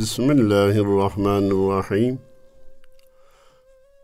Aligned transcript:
Bismillahirrahmanirrahim. 0.00 2.18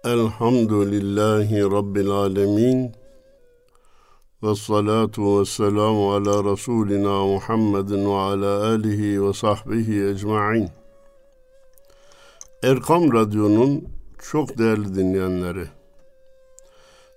Elhamdülillahi 0.04 1.62
Rabbil 1.62 2.10
alemin. 2.10 2.92
Ve 4.42 4.54
salatu 4.54 5.40
ve 5.40 5.44
selamu 5.44 6.12
ala 6.12 6.52
Resulina 6.52 7.24
Muhammedin 7.24 8.06
ve 8.06 8.14
ala 8.14 8.66
alihi 8.66 9.24
ve 9.24 9.32
sahbihi 9.32 10.04
ecma'in. 10.04 10.68
Erkam 12.62 13.12
Radyo'nun 13.12 13.84
çok 14.18 14.58
değerli 14.58 14.94
dinleyenleri, 14.94 15.68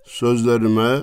sözlerime 0.04 1.00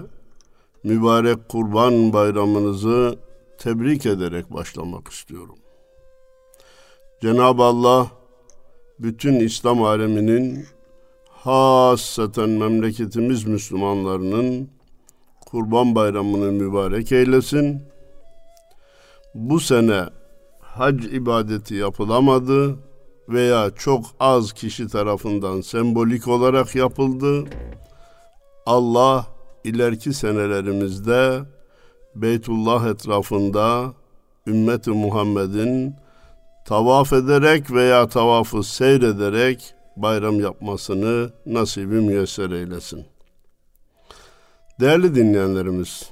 mübarek 0.83 1.49
kurban 1.49 2.13
bayramınızı 2.13 3.19
tebrik 3.57 4.05
ederek 4.05 4.53
başlamak 4.53 5.07
istiyorum. 5.07 5.55
Cenab-ı 7.21 7.63
Allah 7.63 8.07
bütün 8.99 9.39
İslam 9.39 9.83
aleminin 9.83 10.65
hasaten 11.29 12.49
memleketimiz 12.49 13.43
Müslümanlarının 13.45 14.69
Kurban 15.45 15.95
Bayramını 15.95 16.51
mübarek 16.51 17.11
eylesin. 17.11 17.81
Bu 19.35 19.59
sene 19.59 20.03
hac 20.59 21.05
ibadeti 21.05 21.75
yapılamadı 21.75 22.75
veya 23.29 23.71
çok 23.75 24.05
az 24.19 24.53
kişi 24.53 24.87
tarafından 24.87 25.61
sembolik 25.61 26.27
olarak 26.27 26.75
yapıldı. 26.75 27.49
Allah 28.65 29.27
ileriki 29.63 30.13
senelerimizde 30.13 31.39
Beytullah 32.15 32.87
etrafında 32.87 33.93
ümmeti 34.47 34.89
Muhammed'in 34.89 35.95
tavaf 36.67 37.13
ederek 37.13 37.71
veya 37.71 38.07
tavafı 38.07 38.63
seyrederek 38.63 39.75
bayram 39.97 40.39
yapmasını 40.39 41.31
nasibi 41.45 41.95
müyesser 41.95 42.49
eylesin. 42.49 43.05
Değerli 44.79 45.15
dinleyenlerimiz, 45.15 46.11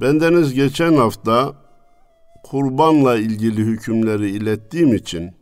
bendeniz 0.00 0.54
geçen 0.54 0.92
hafta 0.92 1.54
kurbanla 2.42 3.16
ilgili 3.16 3.60
hükümleri 3.60 4.30
ilettiğim 4.30 4.94
için 4.94 5.32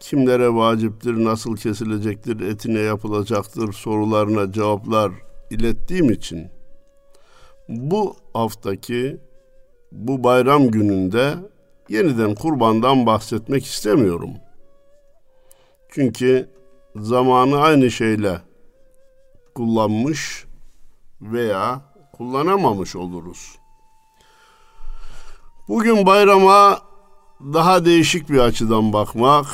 kimlere 0.00 0.54
vaciptir, 0.54 1.24
nasıl 1.24 1.56
kesilecektir, 1.56 2.40
etine 2.40 2.80
yapılacaktır 2.80 3.72
sorularına 3.72 4.52
cevaplar 4.52 5.12
ilettiğim 5.50 6.10
için 6.10 6.50
bu 7.68 8.16
haftaki 8.32 9.20
bu 9.92 10.24
bayram 10.24 10.70
gününde 10.70 11.34
yeniden 11.90 12.34
kurbandan 12.34 13.06
bahsetmek 13.06 13.66
istemiyorum. 13.66 14.30
Çünkü 15.88 16.50
zamanı 16.96 17.58
aynı 17.60 17.90
şeyle 17.90 18.40
kullanmış 19.54 20.44
veya 21.20 21.80
kullanamamış 22.12 22.96
oluruz. 22.96 23.56
Bugün 25.68 26.06
bayrama 26.06 26.80
daha 27.40 27.84
değişik 27.84 28.30
bir 28.30 28.38
açıdan 28.38 28.92
bakmak, 28.92 29.46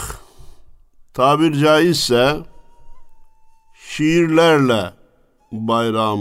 tabir 1.15 1.55
caizse 1.55 2.37
şiirlerle 3.75 4.93
bayram 5.53 6.21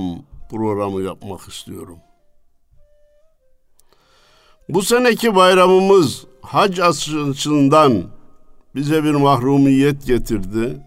programı 0.49 1.01
yapmak 1.01 1.41
istiyorum. 1.41 1.97
Bu 4.69 4.81
seneki 4.81 5.35
bayramımız 5.35 6.25
hac 6.41 6.79
açısından 6.79 8.03
bize 8.75 9.03
bir 9.03 9.11
mahrumiyet 9.11 10.05
getirdi. 10.05 10.77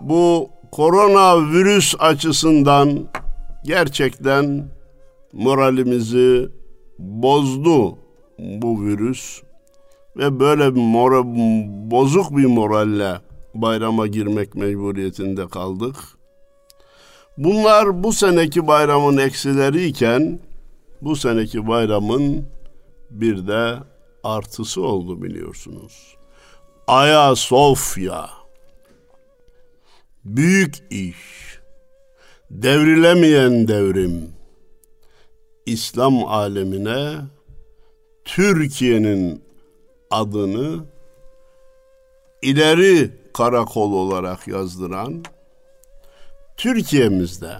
Bu 0.00 0.50
korona 0.72 1.50
virüs 1.50 1.94
açısından 1.98 3.08
gerçekten 3.64 4.68
moralimizi 5.32 6.48
bozdu 6.98 7.98
bu 8.38 8.82
virüs 8.82 9.42
ve 10.16 10.40
böyle 10.40 10.74
bir 10.74 10.80
mora, 10.80 11.22
bozuk 11.90 12.36
bir 12.36 12.46
moralle 12.46 13.20
bayrama 13.54 14.06
girmek 14.06 14.54
mecburiyetinde 14.54 15.48
kaldık. 15.48 15.96
Bunlar 17.38 18.04
bu 18.04 18.12
seneki 18.12 18.66
bayramın 18.66 19.16
eksileriyken 19.16 20.38
bu 21.02 21.16
seneki 21.16 21.68
bayramın 21.68 22.48
bir 23.10 23.46
de 23.46 23.74
artısı 24.24 24.82
oldu 24.82 25.22
biliyorsunuz. 25.22 26.16
Ayasofya. 26.86 28.30
Büyük 30.24 30.74
iş, 30.90 31.16
devrilemeyen 32.50 33.68
devrim, 33.68 34.32
İslam 35.66 36.24
alemine 36.24 37.14
Türkiye'nin 38.24 39.44
adını 40.10 40.84
ileri 42.42 43.10
karakol 43.34 43.92
olarak 43.92 44.48
yazdıran 44.48 45.24
Türkiye'mizde 46.56 47.52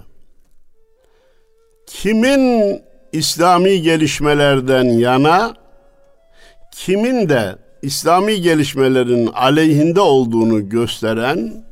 kimin 1.85 2.81
İslami 3.17 3.81
gelişmelerden 3.81 4.83
yana 4.83 5.53
kimin 6.75 7.29
de 7.29 7.55
İslami 7.81 8.41
gelişmelerin 8.41 9.27
aleyhinde 9.27 10.01
olduğunu 10.01 10.69
gösteren 10.69 11.65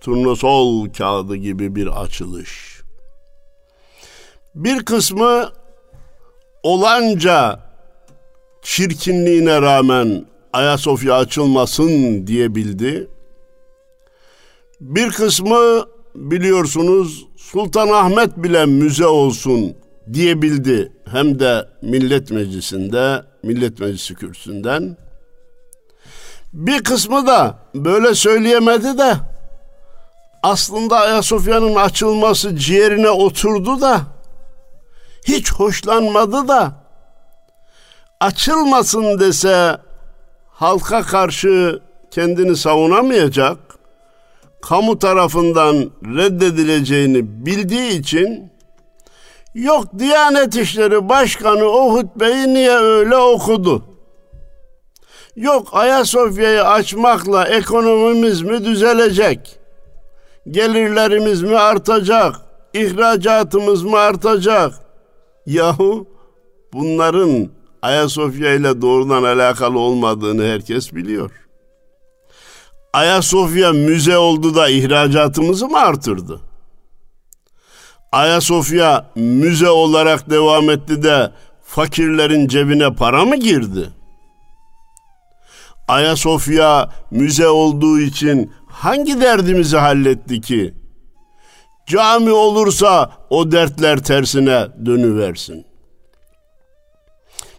turnusol 0.00 0.88
kağıdı 0.88 1.36
gibi 1.36 1.76
bir 1.76 2.02
açılış. 2.02 2.80
Bir 4.54 4.84
kısmı 4.84 5.52
olanca 6.62 7.60
çirkinliğine 8.62 9.62
rağmen 9.62 10.26
Ayasofya 10.52 11.14
açılmasın 11.14 12.26
diyebildi. 12.26 13.08
Bir 14.80 15.10
kısmı 15.10 15.86
biliyorsunuz 16.14 17.26
Sultan 17.36 17.88
Ahmet 17.88 18.36
bile 18.36 18.66
müze 18.66 19.06
olsun 19.06 19.76
diyebildi. 20.12 20.92
Hem 21.10 21.38
de 21.38 21.68
Millet 21.82 22.30
Meclisi'nde, 22.30 23.22
Millet 23.42 23.80
Meclisi 23.80 24.14
kürsüsünden. 24.14 24.96
Bir 26.52 26.84
kısmı 26.84 27.26
da 27.26 27.58
böyle 27.74 28.14
söyleyemedi 28.14 28.98
de 28.98 29.14
aslında 30.42 31.00
Ayasofya'nın 31.00 31.74
açılması 31.74 32.56
ciğerine 32.56 33.10
oturdu 33.10 33.80
da 33.80 34.00
hiç 35.24 35.52
hoşlanmadı 35.52 36.48
da 36.48 36.72
açılmasın 38.20 39.20
dese 39.20 39.76
halka 40.50 41.02
karşı 41.02 41.82
kendini 42.10 42.56
savunamayacak, 42.56 43.58
kamu 44.62 44.98
tarafından 44.98 45.90
reddedileceğini 46.02 47.46
bildiği 47.46 48.00
için 48.00 48.52
yok 49.54 49.84
Diyanet 49.98 50.56
İşleri 50.56 51.08
Başkanı 51.08 51.64
o 51.64 51.94
hutbeyi 51.94 52.54
niye 52.54 52.76
öyle 52.76 53.16
okudu? 53.16 53.82
Yok 55.36 55.68
Ayasofya'yı 55.72 56.64
açmakla 56.64 57.48
ekonomimiz 57.48 58.42
mi 58.42 58.64
düzelecek? 58.64 59.58
Gelirlerimiz 60.50 61.42
mi 61.42 61.56
artacak? 61.56 62.34
İhracatımız 62.74 63.82
mı 63.82 63.98
artacak? 63.98 64.72
Yahu 65.46 66.06
bunların 66.72 67.48
Ayasofya 67.82 68.54
ile 68.54 68.82
doğrudan 68.82 69.22
alakalı 69.22 69.78
olmadığını 69.78 70.44
herkes 70.44 70.94
biliyor. 70.94 71.30
Ayasofya 72.92 73.72
müze 73.72 74.18
oldu 74.18 74.54
da 74.54 74.68
ihracatımızı 74.68 75.68
mı 75.68 75.78
artırdı? 75.78 76.47
Ayasofya 78.12 79.06
müze 79.14 79.70
olarak 79.70 80.30
devam 80.30 80.70
etti 80.70 81.02
de 81.02 81.32
fakirlerin 81.62 82.48
cebine 82.48 82.94
para 82.94 83.24
mı 83.24 83.36
girdi? 83.36 83.90
Ayasofya 85.88 86.90
müze 87.10 87.48
olduğu 87.48 88.00
için 88.00 88.52
hangi 88.66 89.20
derdimizi 89.20 89.76
halletti 89.76 90.40
ki? 90.40 90.74
Cami 91.86 92.32
olursa 92.32 93.10
o 93.30 93.52
dertler 93.52 93.98
tersine 94.04 94.66
dönüversin. 94.86 95.66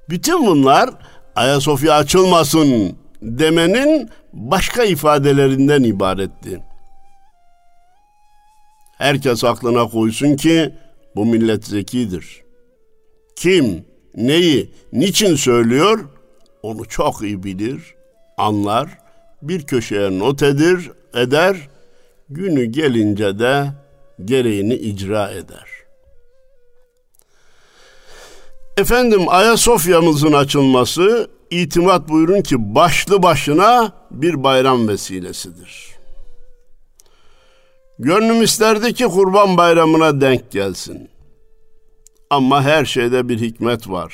Bütün 0.10 0.46
bunlar 0.46 0.90
Ayasofya 1.36 1.94
açılmasın 1.94 2.98
demenin 3.22 4.10
başka 4.34 4.84
ifadelerinden 4.84 5.84
ibaretti. 5.84 6.69
Herkes 9.00 9.44
aklına 9.44 9.88
koysun 9.88 10.36
ki 10.36 10.74
bu 11.16 11.26
millet 11.26 11.66
zekidir. 11.66 12.44
Kim, 13.36 13.86
neyi, 14.16 14.72
niçin 14.94 15.36
söylüyor 15.36 16.10
onu 16.64 16.86
çok 16.86 17.22
iyi 17.22 17.44
bilir, 17.44 17.96
anlar, 18.38 18.98
bir 19.42 19.62
köşeye 19.62 20.20
not 20.20 20.44
edir, 20.44 20.92
eder, 21.14 21.70
günü 22.30 22.66
gelince 22.66 23.40
de 23.40 23.68
gereğini 24.26 24.74
icra 24.74 25.32
eder. 25.32 25.70
Efendim 28.78 29.22
Ayasofya'mızın 29.28 30.34
açılması 30.34 31.30
itimat 31.50 32.10
buyurun 32.10 32.42
ki 32.42 32.76
başlı 32.76 33.24
başına 33.24 33.92
bir 34.12 34.44
bayram 34.44 34.88
vesilesidir. 34.88 35.99
Gönlüm 38.00 38.44
isterdi 38.44 38.94
ki 38.94 39.06
kurban 39.06 39.58
bayramına 39.58 40.22
denk 40.22 40.52
gelsin. 40.52 41.10
Ama 42.30 42.64
her 42.64 42.86
şeyde 42.86 43.30
bir 43.30 43.40
hikmet 43.40 43.90
var. 43.90 44.14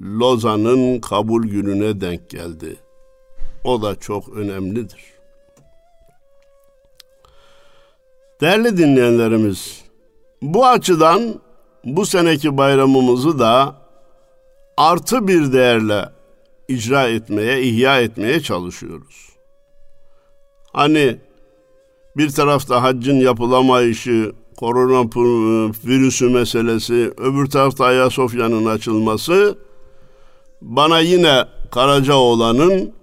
Lozan'ın 0.00 1.00
kabul 1.00 1.48
gününe 1.48 2.00
denk 2.00 2.30
geldi. 2.30 2.76
O 3.64 3.82
da 3.82 3.94
çok 3.94 4.28
önemlidir. 4.28 5.04
Değerli 8.40 8.76
dinleyenlerimiz, 8.76 9.84
bu 10.42 10.66
açıdan 10.66 11.40
bu 11.84 12.06
seneki 12.06 12.56
bayramımızı 12.56 13.38
da 13.38 13.74
artı 14.76 15.28
bir 15.28 15.52
değerle 15.52 16.08
icra 16.68 17.08
etmeye, 17.08 17.62
ihya 17.62 18.00
etmeye 18.00 18.40
çalışıyoruz. 18.40 19.28
Hani 20.72 21.25
bir 22.16 22.30
tarafta 22.30 22.82
haccın 22.82 23.16
yapılamayışı, 23.16 24.32
korona 24.56 25.10
virüsü 25.86 26.28
meselesi, 26.28 27.12
öbür 27.16 27.46
tarafta 27.46 27.84
Ayasofya'nın 27.84 28.66
açılması 28.66 29.58
bana 30.62 31.00
yine 31.00 31.44
Karacaoğlan'ın 31.70 32.96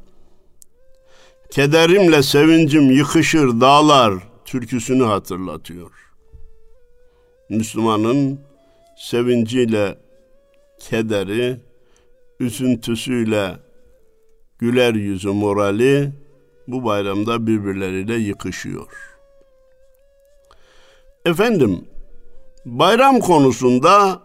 Kederimle 1.53 2.23
sevincim 2.23 2.91
yıkışır 2.91 3.61
dağlar 3.61 4.13
türküsünü 4.45 5.03
hatırlatıyor. 5.03 5.91
Müslümanın 7.49 8.39
sevinciyle 8.97 9.97
kederi, 10.79 11.57
üzüntüsüyle 12.39 13.59
güler 14.59 14.93
yüzü 14.93 15.29
morali 15.29 16.11
bu 16.67 16.85
bayramda 16.85 17.47
birbirleriyle 17.47 18.15
yıkışıyor. 18.15 18.87
Efendim, 21.25 21.85
bayram 22.65 23.19
konusunda 23.19 24.19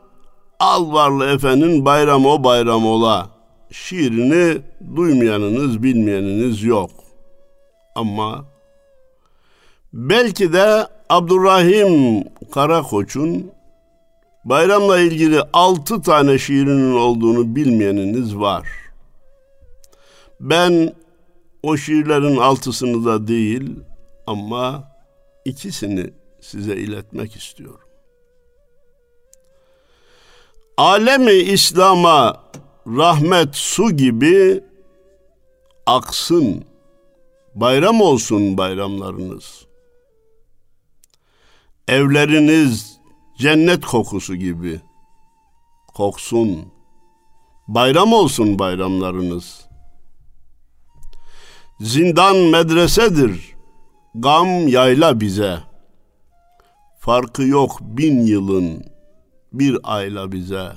al 0.60 0.92
varlı 0.92 1.26
efenin 1.34 1.84
bayram 1.84 2.26
o 2.26 2.44
bayram 2.44 2.86
ola 2.86 3.30
şiirini 3.70 4.62
duymayanınız 4.96 5.82
bilmeyeniniz 5.82 6.62
yok. 6.62 6.90
Ama 7.94 8.44
belki 9.92 10.52
de 10.52 10.86
Abdurrahim 11.08 12.24
Karakoç'un 12.52 13.50
bayramla 14.44 14.98
ilgili 15.00 15.40
altı 15.52 16.02
tane 16.02 16.38
şiirinin 16.38 16.94
olduğunu 16.94 17.56
bilmeyeniniz 17.56 18.36
var. 18.36 18.68
Ben 20.40 20.92
o 21.62 21.76
şiirlerin 21.76 22.36
altısını 22.36 23.04
da 23.04 23.28
değil 23.28 23.80
ama 24.26 24.92
ikisini 25.44 26.10
size 26.40 26.76
iletmek 26.76 27.36
istiyorum. 27.36 27.88
Alemi 30.76 31.32
İslam'a 31.32 32.44
rahmet 32.86 33.56
su 33.56 33.90
gibi 33.90 34.64
aksın. 35.86 36.64
Bayram 37.54 38.00
olsun 38.00 38.58
bayramlarınız. 38.58 39.66
Evleriniz 41.88 42.98
cennet 43.38 43.86
kokusu 43.86 44.36
gibi 44.36 44.80
koksun. 45.94 46.72
Bayram 47.68 48.12
olsun 48.12 48.58
bayramlarınız. 48.58 49.67
Zindan 51.80 52.36
medresedir. 52.36 53.54
Gam 54.14 54.68
yayla 54.68 55.20
bize. 55.20 55.58
Farkı 57.00 57.42
yok 57.42 57.78
bin 57.80 58.26
yılın 58.26 58.84
bir 59.52 59.78
ayla 59.82 60.32
bize. 60.32 60.68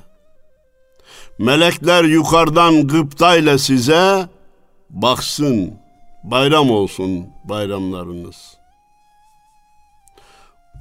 Melekler 1.40 2.04
yukarıdan 2.04 2.88
gıptayla 2.88 3.58
size 3.58 4.30
baksın, 4.90 5.74
bayram 6.24 6.72
olsun 6.72 7.28
bayramlarınız. 7.44 8.58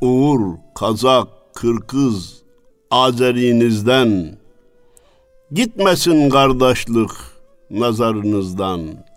Uğur, 0.03 0.57
Kazak, 0.75 1.29
Kırkız, 1.55 2.43
Azerinizden 2.91 4.39
gitmesin 5.53 6.31
kardeşlik 6.31 7.11
nazarınızdan. 7.71 9.10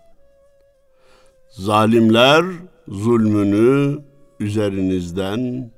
Zalimler 1.56 2.44
zulmünü 2.88 3.98
üzerinizden 4.40 5.70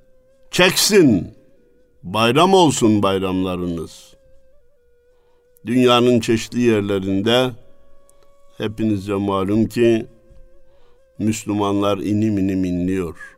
çeksin. 0.50 1.34
Bayram 2.02 2.54
olsun 2.54 3.02
bayramlarınız. 3.02 4.14
Dünyanın 5.66 6.20
çeşitli 6.20 6.60
yerlerinde 6.60 7.50
hepinizce 8.58 9.14
malum 9.14 9.66
ki 9.66 10.06
Müslümanlar 11.18 11.98
inim 11.98 12.38
inim 12.38 12.64
inliyor. 12.64 13.36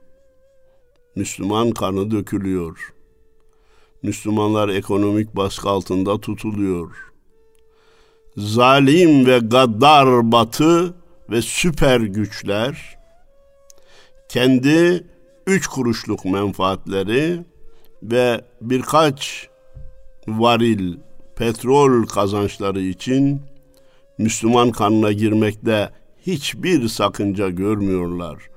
Müslüman 1.14 1.70
kanı 1.70 2.10
dökülüyor. 2.10 2.94
Müslümanlar 4.02 4.68
ekonomik 4.68 5.36
baskı 5.36 5.68
altında 5.68 6.20
tutuluyor. 6.20 6.90
Zalim 8.36 9.26
ve 9.26 9.38
gaddar 9.38 10.32
batı 10.32 10.94
ve 11.30 11.42
süper 11.42 12.00
güçler 12.00 12.98
kendi 14.28 15.06
üç 15.46 15.66
kuruşluk 15.66 16.24
menfaatleri 16.24 17.44
ve 18.02 18.40
birkaç 18.60 19.48
varil 20.28 20.96
petrol 21.36 22.06
kazançları 22.06 22.80
için 22.80 23.42
Müslüman 24.18 24.70
kanına 24.70 25.12
girmekte 25.12 25.90
hiçbir 26.26 26.88
sakınca 26.88 27.48
görmüyorlar. 27.48 28.50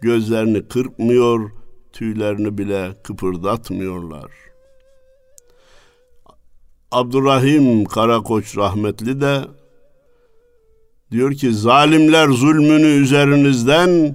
Gözlerini 0.00 0.68
kırpmıyor, 0.68 1.50
tüylerini 1.92 2.58
bile 2.58 2.90
kıpırdatmıyorlar. 3.02 4.30
Abdurrahim 6.90 7.84
Karakoç 7.84 8.56
rahmetli 8.56 9.20
de 9.20 9.40
diyor 11.10 11.34
ki 11.34 11.54
zalimler 11.54 12.28
zulmünü 12.28 12.86
üzerinizden 12.86 14.14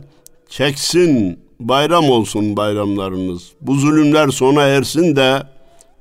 çeksin 0.49 1.39
bayram 1.59 2.09
olsun 2.09 2.57
bayramlarınız. 2.57 3.51
Bu 3.61 3.75
zulümler 3.75 4.29
sona 4.29 4.61
ersin 4.63 5.15
de 5.15 5.43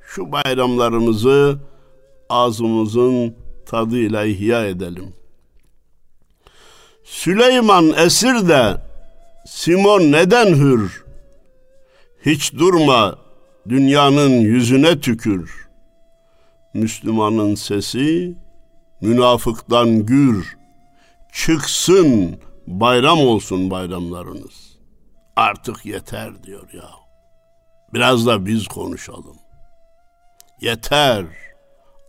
şu 0.07 0.31
bayramlarımızı 0.31 1.59
ağzımızın 2.29 3.35
tadıyla 3.65 4.25
ihya 4.25 4.67
edelim. 4.67 5.13
Süleyman 7.03 7.93
esir 7.93 8.47
de 8.47 8.77
Simon 9.47 10.01
neden 10.01 10.47
hür? 10.55 11.05
Hiç 12.25 12.53
durma 12.53 13.15
dünyanın 13.69 14.29
yüzüne 14.29 14.99
tükür. 14.99 15.67
Müslümanın 16.73 17.55
sesi 17.55 18.35
münafıktan 19.01 20.05
gür. 20.05 20.57
Çıksın 21.35 22.39
bayram 22.67 23.19
olsun 23.19 23.71
bayramlarınız 23.71 24.77
artık 25.35 25.85
yeter 25.85 26.43
diyor 26.43 26.73
ya. 26.73 26.89
Biraz 27.93 28.25
da 28.25 28.45
biz 28.45 28.67
konuşalım. 28.67 29.37
Yeter. 30.61 31.25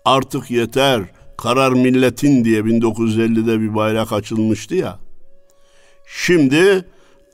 Artık 0.05 0.51
yeter. 0.51 1.03
Karar 1.39 1.73
milletin 1.73 2.45
diye 2.45 2.61
1950'de 2.61 3.61
bir 3.61 3.75
bayrak 3.75 4.13
açılmıştı 4.13 4.75
ya. 4.75 4.99
Şimdi 6.07 6.85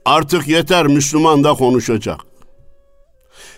artık 0.04 0.48
yeter 0.48 0.86
Müslüman 0.86 1.44
da 1.44 1.54
konuşacak. 1.54 2.20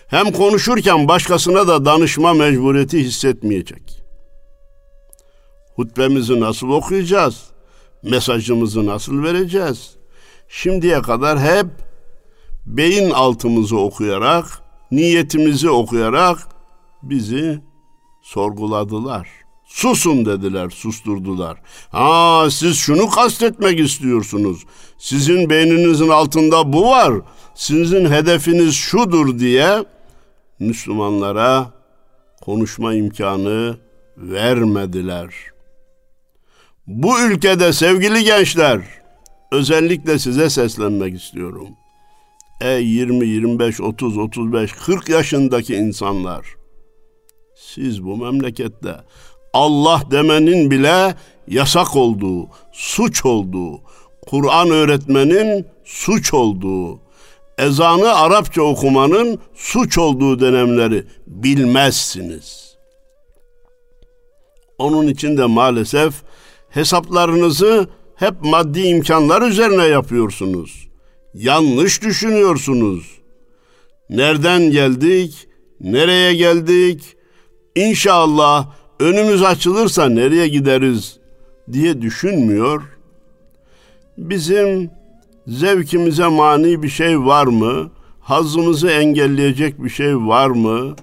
Hem 0.07 0.31
konuşurken 0.31 1.07
başkasına 1.07 1.67
da 1.67 1.85
danışma 1.85 2.33
mecburiyeti 2.33 2.99
hissetmeyecek. 2.99 4.03
Hutbemizi 5.75 6.39
nasıl 6.39 6.69
okuyacağız? 6.69 7.54
Mesajımızı 8.09 8.85
nasıl 8.85 9.23
vereceğiz? 9.23 9.95
Şimdiye 10.47 11.01
kadar 11.01 11.39
hep 11.39 11.65
beyin 12.65 13.09
altımızı 13.09 13.77
okuyarak, 13.77 14.45
niyetimizi 14.91 15.69
okuyarak 15.69 16.47
bizi 17.03 17.61
sorguladılar, 18.21 19.29
Susun 19.65 20.25
dediler, 20.25 20.69
susturdular. 20.69 21.57
Ha 21.89 22.47
siz 22.51 22.77
şunu 22.77 23.09
kastetmek 23.09 23.79
istiyorsunuz. 23.79 24.63
Sizin 24.97 25.49
beyninizin 25.49 26.09
altında 26.09 26.73
bu 26.73 26.89
var. 26.89 27.13
Sizin 27.55 28.05
hedefiniz 28.05 28.73
şudur 28.75 29.39
diye 29.39 29.85
Müslümanlara 30.59 31.73
konuşma 32.41 32.93
imkanı 32.93 33.77
vermediler. 34.17 35.54
Bu 36.87 37.21
ülkede 37.21 37.73
sevgili 37.73 38.23
gençler 38.23 38.81
özellikle 39.51 40.19
size 40.19 40.49
seslenmek 40.49 41.21
istiyorum. 41.21 41.67
Ey 42.61 42.87
20, 42.87 43.27
25, 43.27 43.81
30, 43.81 44.17
35, 44.17 44.71
40 44.71 45.09
yaşındaki 45.09 45.75
insanlar. 45.75 46.45
Siz 47.55 48.03
bu 48.03 48.17
memlekette 48.17 48.95
Allah 49.53 50.01
demenin 50.11 50.71
bile 50.71 51.15
yasak 51.47 51.95
olduğu, 51.95 52.47
suç 52.71 53.25
olduğu, 53.25 53.81
Kur'an 54.27 54.69
öğretmenin 54.69 55.67
suç 55.85 56.33
olduğu, 56.33 56.99
ezanı 57.57 58.13
Arapça 58.13 58.61
okumanın 58.61 59.39
suç 59.55 59.97
olduğu 59.97 60.39
dönemleri 60.39 61.05
bilmezsiniz. 61.27 62.75
Onun 64.77 65.07
için 65.07 65.37
de 65.37 65.45
maalesef 65.45 66.13
hesaplarınızı 66.75 67.87
hep 68.15 68.33
maddi 68.41 68.81
imkanlar 68.81 69.41
üzerine 69.41 69.83
yapıyorsunuz. 69.85 70.87
Yanlış 71.33 72.01
düşünüyorsunuz. 72.01 73.11
Nereden 74.09 74.71
geldik? 74.71 75.47
Nereye 75.81 76.35
geldik? 76.35 77.15
İnşallah 77.75 78.67
önümüz 78.99 79.43
açılırsa 79.43 80.09
nereye 80.09 80.47
gideriz 80.47 81.19
diye 81.71 82.01
düşünmüyor. 82.01 82.83
Bizim 84.17 84.89
zevkimize 85.47 86.27
mani 86.27 86.83
bir 86.83 86.89
şey 86.89 87.19
var 87.19 87.47
mı? 87.47 87.91
Hazımızı 88.19 88.89
engelleyecek 88.89 89.83
bir 89.83 89.89
şey 89.89 90.17
var 90.17 90.49
mı? 90.49 90.95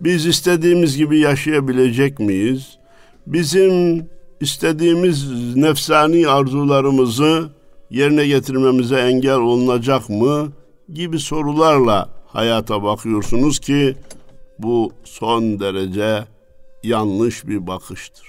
Biz 0.00 0.26
istediğimiz 0.26 0.96
gibi 0.96 1.18
yaşayabilecek 1.18 2.18
miyiz? 2.18 2.78
Bizim 3.26 4.06
istediğimiz 4.40 5.26
nefsani 5.56 6.28
arzularımızı 6.28 7.50
yerine 7.90 8.26
getirmemize 8.26 8.96
engel 8.96 9.38
olunacak 9.38 10.08
mı? 10.08 10.52
gibi 10.92 11.18
sorularla 11.18 12.08
hayata 12.26 12.82
bakıyorsunuz 12.82 13.58
ki 13.58 13.96
bu 14.58 14.92
son 15.04 15.60
derece 15.60 16.24
yanlış 16.82 17.46
bir 17.46 17.66
bakıştır. 17.66 18.28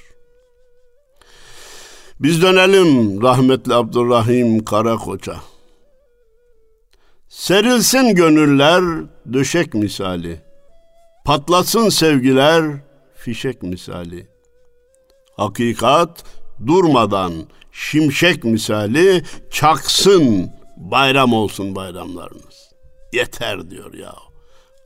Biz 2.20 2.42
dönelim 2.42 3.22
rahmetli 3.22 3.74
Abdurrahim 3.74 4.66
Karakoç'a. 4.66 5.36
Serilsin 7.30 8.16
gönüller 8.16 8.84
döşek 9.34 9.74
misali. 9.74 10.42
Patlasın 11.26 11.90
sevgiler 11.90 12.64
fişek 13.16 13.64
misali. 13.64 14.28
Hakikat 15.40 16.24
durmadan 16.68 17.34
şimşek 17.72 18.44
misali 18.44 19.24
çaksın 19.52 20.52
bayram 20.78 21.34
olsun 21.34 21.76
bayramlarınız. 21.76 22.72
Yeter 23.14 23.70
diyor 23.70 23.94
ya. 23.94 24.16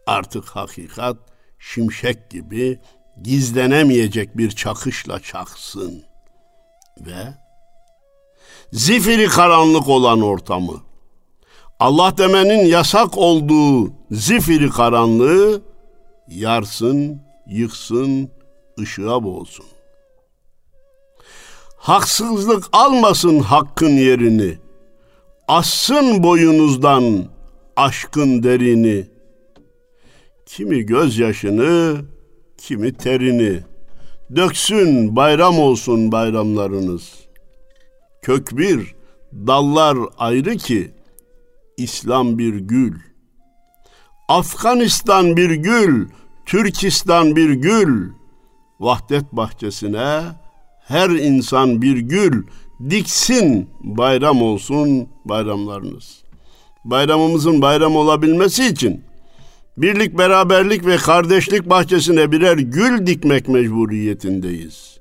Artık 0.08 0.50
hakikat 0.50 1.18
şimşek 1.60 2.30
gibi 2.30 2.80
gizlenemeyecek 3.24 4.38
bir 4.38 4.52
çakışla 4.52 5.20
çaksın 5.20 6.04
ve 7.00 7.34
zifiri 8.72 9.28
karanlık 9.28 9.88
olan 9.88 10.22
ortamı 10.22 10.82
Allah 11.80 12.18
demenin 12.18 12.66
yasak 12.66 13.18
olduğu 13.18 13.94
zifiri 14.12 14.70
karanlığı 14.70 15.62
yarsın, 16.28 17.22
yıksın, 17.48 18.32
ışığa 18.80 19.24
boğulsun. 19.24 19.73
Haksızlık 21.84 22.64
almasın 22.72 23.40
hakkın 23.40 23.90
yerini. 23.90 24.58
Assın 25.48 26.24
boyunuzdan 26.24 27.26
aşkın 27.76 28.44
derini. 28.44 29.08
Kimi 30.46 30.86
gözyaşını, 30.86 32.02
kimi 32.58 32.94
terini. 32.94 33.60
Döksün 34.36 35.16
bayram 35.16 35.60
olsun 35.60 36.12
bayramlarınız. 36.12 37.14
Kök 38.22 38.58
bir, 38.58 38.96
dallar 39.34 39.98
ayrı 40.18 40.58
ki 40.58 40.92
İslam 41.78 42.38
bir 42.38 42.56
gül. 42.56 42.94
Afganistan 44.28 45.38
bir 45.38 45.52
gül, 45.52 46.10
Türkistan 46.46 47.36
bir 47.36 47.50
gül. 47.50 48.12
Vahdet 48.80 49.32
bahçesine 49.32 50.24
her 50.88 51.10
insan 51.10 51.82
bir 51.82 51.98
gül 51.98 52.44
diksin 52.90 53.70
bayram 53.84 54.42
olsun 54.42 55.10
bayramlarınız. 55.26 56.24
Bayramımızın 56.86 57.62
bayram 57.62 57.96
olabilmesi 57.96 58.68
için 58.68 59.04
birlik, 59.78 60.18
beraberlik 60.18 60.86
ve 60.86 60.98
kardeşlik 60.98 61.70
bahçesine 61.70 62.32
birer 62.32 62.58
gül 62.58 63.08
dikmek 63.08 63.48
mecburiyetindeyiz. 63.48 65.00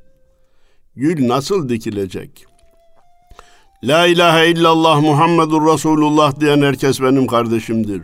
Gül 0.97 1.29
nasıl 1.29 1.69
dikilecek? 1.69 2.45
La 3.85 4.07
ilahe 4.07 4.51
illallah 4.51 5.01
Muhammedur 5.01 5.73
Resulullah 5.73 6.41
diyen 6.41 6.63
herkes 6.63 7.01
benim 7.01 7.27
kardeşimdir. 7.27 8.03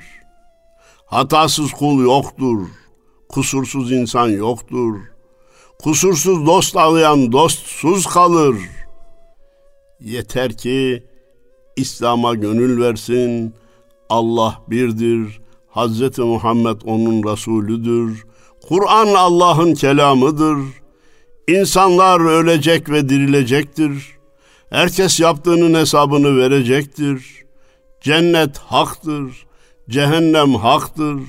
Hatasız 1.07 1.73
kul 1.73 2.03
yoktur. 2.03 2.67
Kusursuz 3.29 3.93
insan 3.93 4.29
yoktur. 4.29 5.01
Kusursuz 5.83 6.47
dost 6.47 6.77
arayan 6.77 7.33
dostsuz 7.33 8.07
kalır. 8.07 8.57
Yeter 10.01 10.57
ki 10.57 11.05
İslam'a 11.77 12.35
gönül 12.35 12.81
versin. 12.81 13.55
Allah 14.09 14.63
birdir. 14.69 15.41
Hazreti 15.69 16.21
Muhammed 16.21 16.81
onun 16.85 17.33
Resulüdür. 17.33 18.27
Kur'an 18.69 19.07
Allah'ın 19.07 19.75
kelamıdır. 19.75 20.59
İnsanlar 21.49 22.21
ölecek 22.21 22.91
ve 22.91 23.09
dirilecektir. 23.09 24.19
Herkes 24.71 25.21
yaptığının 25.21 25.81
hesabını 25.81 26.37
verecektir. 26.37 27.45
Cennet 28.01 28.59
haktır, 28.59 29.47
cehennem 29.89 30.55
haktır, 30.55 31.21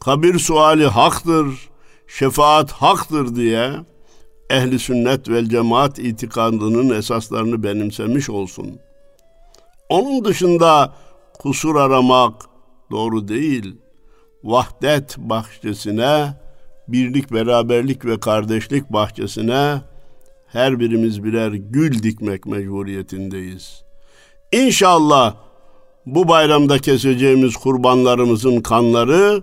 kabir 0.00 0.38
suali 0.38 0.86
haktır, 0.86 1.46
şefaat 2.06 2.72
haktır 2.72 3.36
diye 3.36 3.72
ehli 4.50 4.78
sünnet 4.78 5.28
vel 5.28 5.48
cemaat 5.48 5.98
itikadının 5.98 6.98
esaslarını 6.98 7.62
benimsemiş 7.62 8.30
olsun. 8.30 8.78
Onun 9.88 10.24
dışında 10.24 10.94
kusur 11.38 11.76
aramak 11.76 12.34
doğru 12.90 13.28
değil. 13.28 13.76
Vahdet 14.44 15.18
bahçesine, 15.18 16.34
birlik, 16.88 17.32
beraberlik 17.32 18.04
ve 18.04 18.20
kardeşlik 18.20 18.92
bahçesine 18.92 19.80
her 20.46 20.80
birimiz 20.80 21.24
birer 21.24 21.52
gül 21.52 22.02
dikmek 22.02 22.46
mecburiyetindeyiz. 22.46 23.82
İnşallah 24.52 25.34
bu 26.06 26.28
bayramda 26.28 26.78
keseceğimiz 26.78 27.56
kurbanlarımızın 27.56 28.60
kanları 28.60 29.42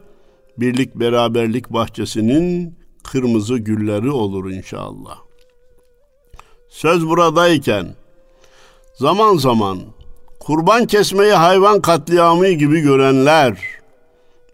birlik 0.62 0.96
beraberlik 0.96 1.70
bahçesinin 1.70 2.78
kırmızı 3.04 3.58
gülleri 3.58 4.12
olur 4.12 4.52
inşallah. 4.52 5.18
Söz 6.70 7.08
buradayken 7.08 7.96
zaman 8.96 9.38
zaman 9.38 9.80
kurban 10.40 10.86
kesmeyi 10.86 11.34
hayvan 11.34 11.82
katliamı 11.82 12.50
gibi 12.50 12.80
görenler, 12.80 13.60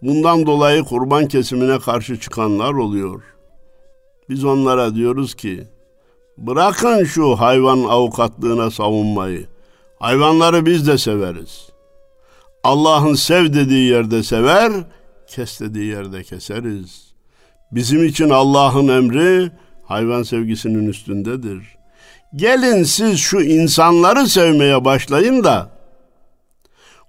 bundan 0.02 0.46
dolayı 0.46 0.84
kurban 0.84 1.28
kesimine 1.28 1.78
karşı 1.78 2.20
çıkanlar 2.20 2.72
oluyor. 2.72 3.22
Biz 4.28 4.44
onlara 4.44 4.94
diyoruz 4.94 5.34
ki, 5.34 5.66
Bırakın 6.38 7.04
şu 7.04 7.36
hayvan 7.36 7.78
avukatlığına 7.78 8.70
savunmayı. 8.70 9.46
Hayvanları 9.98 10.66
biz 10.66 10.86
de 10.86 10.98
severiz. 10.98 11.68
Allah'ın 12.64 13.14
sev 13.14 13.52
dediği 13.54 13.90
yerde 13.90 14.22
sever, 14.22 14.72
kes 15.28 15.60
dediği 15.60 15.84
yerde 15.84 16.22
keseriz. 16.22 17.14
Bizim 17.72 18.04
için 18.04 18.30
Allah'ın 18.30 18.88
emri 18.88 19.50
hayvan 19.84 20.22
sevgisinin 20.22 20.88
üstündedir. 20.88 21.76
Gelin 22.34 22.82
siz 22.82 23.18
şu 23.18 23.40
insanları 23.40 24.28
sevmeye 24.28 24.84
başlayın 24.84 25.44
da 25.44 25.70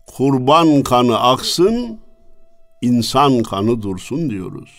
kurban 0.07 0.83
kanı 0.83 1.19
aksın, 1.19 1.99
insan 2.81 3.43
kanı 3.43 3.81
dursun 3.81 4.29
diyoruz. 4.29 4.69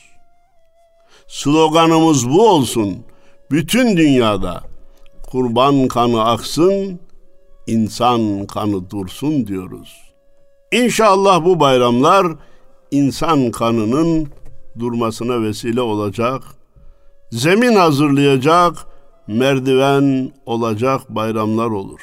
Sloganımız 1.28 2.30
bu 2.30 2.48
olsun 2.48 2.98
bütün 3.50 3.96
dünyada 3.96 4.62
kurban 5.30 5.88
kanı 5.88 6.24
aksın, 6.24 7.00
insan 7.66 8.46
kanı 8.46 8.90
dursun 8.90 9.46
diyoruz. 9.46 9.96
İnşallah 10.72 11.44
bu 11.44 11.60
bayramlar 11.60 12.26
insan 12.90 13.50
kanının 13.50 14.28
durmasına 14.78 15.42
vesile 15.42 15.80
olacak, 15.80 16.42
zemin 17.32 17.76
hazırlayacak, 17.76 18.86
merdiven 19.26 20.32
olacak 20.46 21.00
bayramlar 21.08 21.70
olur. 21.70 22.00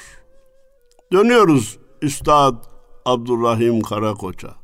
Dönüyoruz 1.12 1.78
Üstad 2.02 2.56
Abdurrahim 3.06 3.82
Karakoç'a. 3.82 4.56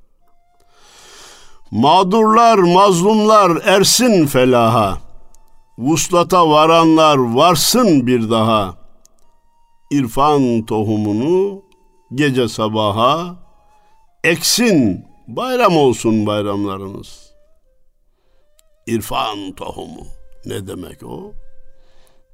Mağdurlar, 1.72 2.58
mazlumlar 2.58 3.62
ersin 3.66 4.28
felaha. 4.28 4.98
Vuslata 5.78 6.50
varanlar 6.50 7.18
varsın 7.18 8.08
bir 8.08 8.30
daha. 8.30 8.76
İrfan 9.92 10.66
tohumunu 10.66 11.62
gece 12.16 12.48
sabaha 12.48 13.36
eksin, 14.24 15.06
bayram 15.36 15.78
olsun 15.78 16.26
bayramlarınız. 16.26 17.32
İrfan 18.88 19.56
tohumu 19.56 20.08
ne 20.46 20.68
demek 20.68 21.04
o? 21.04 21.34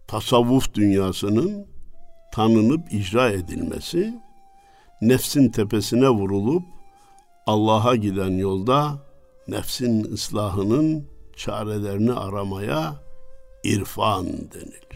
Tasavvuf 0.08 0.74
dünyasının 0.74 1.68
tanınıp 2.34 2.94
icra 2.94 3.30
edilmesi, 3.30 4.13
nefsin 5.01 5.50
tepesine 5.50 6.10
vurulup 6.10 6.63
Allah'a 7.48 7.96
giden 7.96 8.38
yolda 8.38 9.08
nefsin 9.48 10.13
ıslahının 10.13 11.08
çarelerini 11.36 12.13
aramaya 12.13 12.96
irfan 13.63 14.25
denilir. 14.25 14.88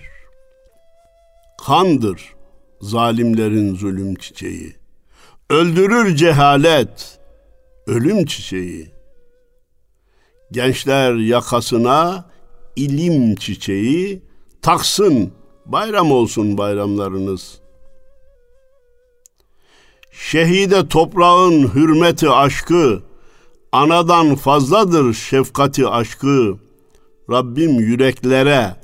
Kandır 1.65 2.35
zalimlerin 2.81 3.75
zulüm 3.75 4.15
çiçeği. 4.15 4.75
Öldürür 5.49 6.15
cehalet, 6.15 7.19
ölüm 7.87 8.25
çiçeği. 8.25 8.91
Gençler 10.51 11.13
yakasına 11.13 12.25
ilim 12.75 13.35
çiçeği 13.35 14.21
taksın, 14.61 15.31
bayram 15.65 16.11
olsun 16.11 16.57
bayramlarınız. 16.57 17.61
Şehide 20.11 20.87
toprağın 20.87 21.75
hürmeti 21.75 22.29
aşkı, 22.29 23.03
anadan 23.71 24.35
fazladır 24.35 25.13
şefkati 25.13 25.87
aşkı. 25.87 26.57
Rabbim 27.29 27.79
yüreklere 27.79 28.75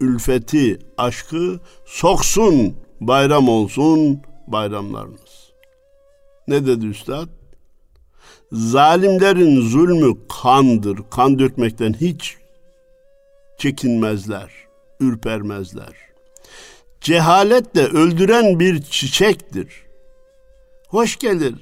ülfeti 0.00 0.78
aşkı 0.98 1.60
soksun, 1.86 2.76
bayram 3.00 3.48
olsun 3.48 4.20
bayramlarınız. 4.46 5.52
Ne 6.48 6.66
dedi 6.66 6.86
üstad? 6.86 7.39
Zalimlerin 8.52 9.60
zulmü 9.60 10.16
kandır. 10.42 10.98
Kan 11.10 11.38
dökmekten 11.38 11.92
hiç 11.92 12.36
çekinmezler, 13.58 14.50
ürpermezler. 15.00 15.94
Cehalet 17.00 17.74
de 17.74 17.86
öldüren 17.86 18.60
bir 18.60 18.82
çiçektir. 18.82 19.68
Hoş 20.88 21.18
gelir. 21.18 21.54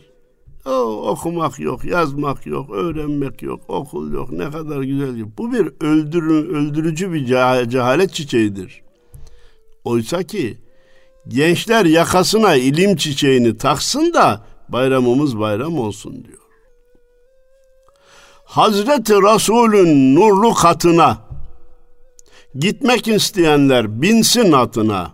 O, 0.66 1.08
okumak 1.08 1.60
yok, 1.60 1.84
yazmak 1.84 2.46
yok, 2.46 2.70
öğrenmek 2.70 3.42
yok, 3.42 3.60
okul 3.68 4.12
yok. 4.12 4.32
Ne 4.32 4.50
kadar 4.50 4.82
güzel. 4.82 5.24
Bu 5.38 5.52
bir 5.52 5.72
öldürü, 5.80 6.56
öldürücü 6.56 7.12
bir 7.12 7.26
cehalet 7.70 8.14
çiçeğidir. 8.14 8.82
Oysa 9.84 10.22
ki 10.22 10.58
gençler 11.28 11.84
yakasına 11.84 12.54
ilim 12.54 12.96
çiçeğini 12.96 13.56
taksın 13.56 14.12
da 14.14 14.46
bayramımız 14.68 15.38
bayram 15.38 15.78
olsun 15.78 16.24
diyor. 16.24 16.47
Hazreti 18.48 19.12
Resul'ün 19.12 20.14
nurlu 20.14 20.54
katına 20.54 21.18
gitmek 22.54 23.08
isteyenler 23.08 24.02
binsin 24.02 24.52
atına. 24.52 25.12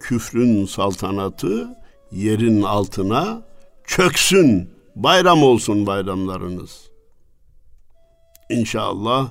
Küfrün 0.00 0.66
saltanatı 0.66 1.68
yerin 2.12 2.62
altına 2.62 3.42
çöksün, 3.86 4.70
bayram 4.96 5.42
olsun 5.42 5.86
bayramlarınız. 5.86 6.90
İnşallah 8.50 9.28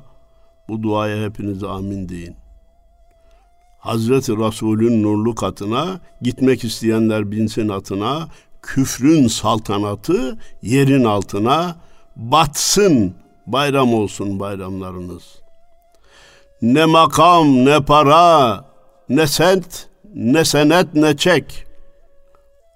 bu 0.69 0.83
duaya 0.83 1.25
hepiniz 1.25 1.63
amin 1.63 2.09
deyin. 2.09 2.35
Hazreti 3.79 4.37
Resul'ün 4.37 5.03
nurlu 5.03 5.35
katına 5.35 5.99
gitmek 6.21 6.63
isteyenler 6.63 7.31
binsin 7.31 7.69
atına, 7.69 8.27
küfrün 8.61 9.27
saltanatı 9.27 10.37
yerin 10.61 11.03
altına 11.03 11.84
batsın 12.15 13.15
bayram 13.47 13.93
olsun 13.93 14.39
bayramlarınız. 14.39 15.23
Ne 16.61 16.85
makam 16.85 17.65
ne 17.65 17.79
para 17.79 18.65
ne 19.09 19.27
sent 19.27 19.87
ne 20.13 20.45
senet 20.45 20.93
ne 20.93 21.17
çek. 21.17 21.65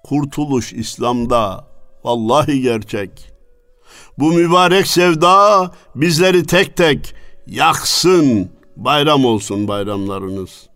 Kurtuluş 0.04 0.72
İslam'da 0.72 1.64
vallahi 2.04 2.62
gerçek. 2.62 3.10
Bu 4.18 4.32
mübarek 4.32 4.86
sevda 4.86 5.70
bizleri 5.94 6.46
tek 6.46 6.76
tek 6.76 7.14
yaksın 7.46 8.50
bayram 8.76 9.24
olsun 9.24 9.68
bayramlarınız.'' 9.68 10.70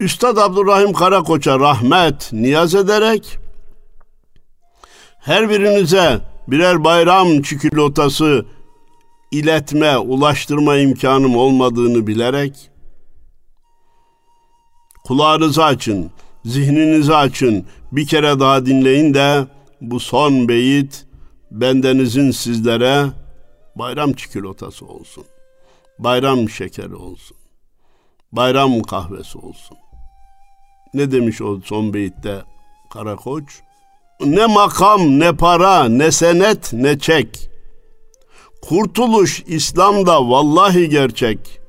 Üstad 0.00 0.36
Abdurrahim 0.36 0.92
Karakoç'a 0.92 1.60
rahmet 1.60 2.32
niyaz 2.32 2.74
ederek 2.74 3.38
her 5.18 5.50
birinize 5.50 6.20
birer 6.48 6.84
bayram 6.84 7.42
çikolatası 7.42 8.46
iletme, 9.30 9.98
ulaştırma 9.98 10.76
imkanım 10.76 11.36
olmadığını 11.36 12.06
bilerek 12.06 12.70
kulağınızı 15.04 15.64
açın, 15.64 16.10
zihninizi 16.44 17.14
açın, 17.14 17.66
bir 17.92 18.06
kere 18.06 18.40
daha 18.40 18.66
dinleyin 18.66 19.14
de 19.14 19.46
bu 19.80 20.00
son 20.00 20.48
beyit 20.48 21.06
bendenizin 21.50 22.30
sizlere 22.30 23.06
bayram 23.76 24.12
çikolatası 24.12 24.86
olsun. 24.86 25.24
Bayram 25.98 26.48
şekeri 26.48 26.94
olsun. 26.94 27.36
Bayram 28.32 28.82
kahvesi 28.82 29.38
olsun. 29.38 29.76
Ne 30.94 31.10
demiş 31.10 31.42
o 31.42 31.60
son 31.64 31.94
beyitte 31.94 32.42
Karakoç? 32.90 33.62
Ne 34.20 34.46
makam, 34.46 35.20
ne 35.20 35.32
para, 35.32 35.84
ne 35.84 36.10
senet, 36.10 36.72
ne 36.72 36.98
çek. 36.98 37.50
Kurtuluş 38.62 39.44
İslam'da 39.46 40.28
vallahi 40.28 40.88
gerçek. 40.88 41.60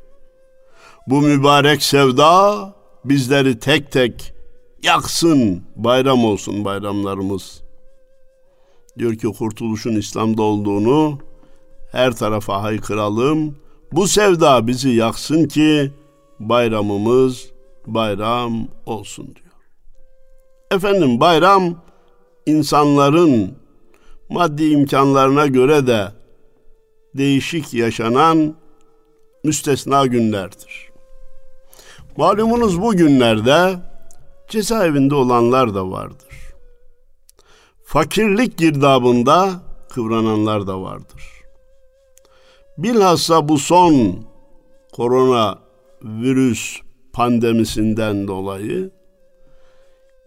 Bu 1.07 1.21
mübarek 1.21 1.83
sevda 1.83 2.73
bizleri 3.05 3.59
tek 3.59 3.91
tek 3.91 4.33
yaksın, 4.83 5.63
bayram 5.75 6.25
olsun 6.25 6.65
bayramlarımız. 6.65 7.61
Diyor 8.99 9.15
ki 9.15 9.27
kurtuluşun 9.27 9.95
İslam'da 9.95 10.43
olduğunu 10.43 11.19
her 11.91 12.15
tarafa 12.15 12.63
haykıralım. 12.63 13.55
Bu 13.91 14.07
sevda 14.07 14.67
bizi 14.67 14.89
yaksın 14.89 15.47
ki 15.47 15.91
bayramımız 16.39 17.45
bayram 17.87 18.67
olsun 18.85 19.25
diyor. 19.25 19.55
Efendim 20.71 21.19
bayram 21.19 21.75
insanların 22.49 23.55
maddi 24.29 24.65
imkanlarına 24.65 25.47
göre 25.47 25.87
de 25.87 26.07
değişik 27.13 27.73
yaşanan 27.73 28.55
müstesna 29.43 30.05
günlerdir. 30.05 30.89
Malumunuz 32.17 32.81
bu 32.81 32.91
günlerde 32.91 33.75
cezaevinde 34.47 35.15
olanlar 35.15 35.75
da 35.75 35.91
vardır. 35.91 36.53
Fakirlik 37.83 38.57
girdabında 38.57 39.49
kıvrananlar 39.89 40.67
da 40.67 40.81
vardır. 40.81 41.23
Bilhassa 42.77 43.49
bu 43.49 43.57
son 43.57 44.25
korona 44.91 45.59
virüs 46.03 46.81
pandemisinden 47.13 48.27
dolayı 48.27 48.91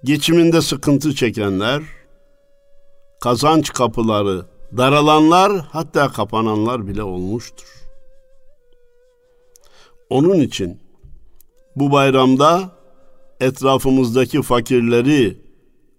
geçiminde 0.04 0.60
sıkıntı 0.60 1.14
çekenler, 1.14 1.82
kazanç 3.22 3.72
kapıları 3.72 4.46
daralanlar 4.76 5.52
hatta 5.70 6.08
kapananlar 6.08 6.86
bile 6.86 7.02
olmuştur. 7.02 7.66
Onun 10.10 10.40
için 10.40 10.80
bu 11.76 11.92
bayramda 11.92 12.70
etrafımızdaki 13.40 14.42
fakirleri, 14.42 15.38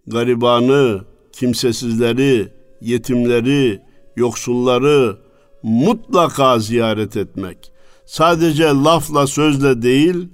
garibanı, 0.08 1.06
kimsesizleri, 1.32 2.52
yetimleri, 2.82 3.82
yoksulları 4.16 5.18
mutlaka 5.64 6.60
ziyaret 6.60 7.18
etmek, 7.18 7.72
sadece 8.06 8.64
lafla 8.64 9.28
sözle 9.28 9.82
değil, 9.82 10.30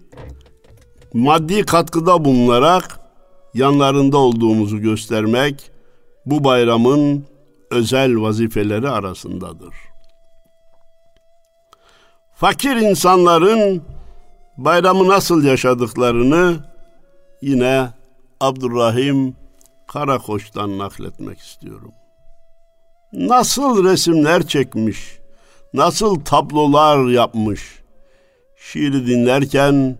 maddi 1.13 1.63
katkıda 1.63 2.25
bulunarak 2.25 2.99
yanlarında 3.54 4.17
olduğumuzu 4.17 4.80
göstermek 4.80 5.71
bu 6.30 6.44
bayramın 6.44 7.26
özel 7.72 8.22
vazifeleri 8.22 8.89
arasındadır. 8.89 9.74
Fakir 12.36 12.76
insanların 12.76 13.82
bayramı 14.58 15.08
nasıl 15.08 15.44
yaşadıklarını 15.44 16.58
yine 17.42 17.89
Abdurrahim 18.39 19.36
Karakoç'tan 19.88 20.78
nakletmek 20.78 21.39
istiyorum. 21.39 21.92
Nasıl 23.13 23.84
resimler 23.84 24.48
çekmiş, 24.48 25.20
nasıl 25.74 26.20
tablolar 26.20 27.08
yapmış. 27.08 27.80
Şiiri 28.58 29.08
dinlerken 29.08 29.98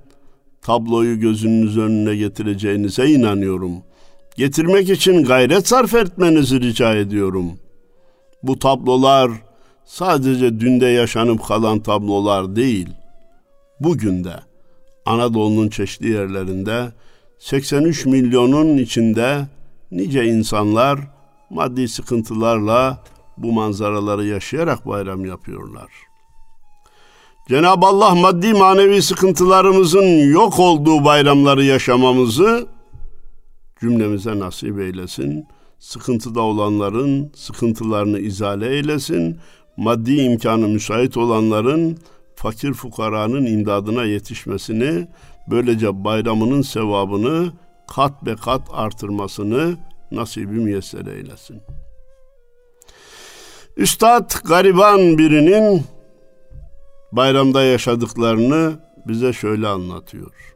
tabloyu 0.62 1.20
gözünüz 1.20 1.78
önüne 1.78 2.15
getireceğinize 2.15 3.10
inanıyorum. 3.10 3.84
Getirmek 4.38 4.89
için 4.89 5.24
gayret 5.24 5.68
sarf 5.68 5.94
etmenizi 5.94 6.62
rica 6.62 6.96
ediyorum. 6.96 7.52
Bu 8.44 8.60
tablolar 8.60 9.32
sadece 9.86 10.60
dünde 10.60 10.86
yaşanıp 10.86 11.48
kalan 11.48 11.80
tablolar 11.80 12.56
değil. 12.56 12.89
Bugün 13.80 14.24
de 14.24 14.34
Anadolu'nun 15.06 15.70
çeşitli 15.70 16.10
yerlerinde 16.10 16.92
83 17.39 18.06
milyonun 18.06 18.78
içinde 18.78 19.48
nice 19.92 20.26
insanlar 20.26 21.00
maddi 21.50 21.88
sıkıntılarla 21.88 23.04
bu 23.38 23.52
manzaraları 23.52 24.26
yaşayarak 24.26 24.88
bayram 24.88 25.26
yapıyorlar. 25.26 25.89
Cenab-ı 27.50 27.86
Allah 27.86 28.15
maddi 28.15 28.54
manevi 28.54 29.02
sıkıntılarımızın 29.02 30.32
yok 30.32 30.60
olduğu 30.60 31.06
bayramları 31.06 31.63
yaşamamızı 31.63 32.68
cümlemize 33.82 34.39
nasip 34.39 34.80
eylesin. 34.80 35.46
Sıkıntıda 35.80 36.42
olanların 36.42 37.32
sıkıntılarını 37.36 38.20
izale 38.20 38.70
eylesin. 38.70 39.39
Maddi 39.78 40.15
imkanı 40.15 40.68
müsait 40.68 41.18
olanların 41.18 41.98
fakir 42.36 42.74
fukaranın 42.74 43.46
imdadına 43.46 44.04
yetişmesini, 44.04 45.08
böylece 45.48 46.04
bayramının 46.04 46.62
sevabını 46.62 47.54
kat 47.88 48.26
be 48.26 48.36
kat 48.36 48.62
artırmasını 48.72 49.78
nasibi 50.12 50.54
müyesser 50.54 51.06
eylesin. 51.06 51.62
Üstad 53.78 54.32
gariban 54.44 55.18
birinin 55.18 55.84
bayramda 57.12 57.63
yaşadıklarını 57.63 58.80
bize 59.08 59.34
şöyle 59.34 59.68
anlatıyor. 59.68 60.56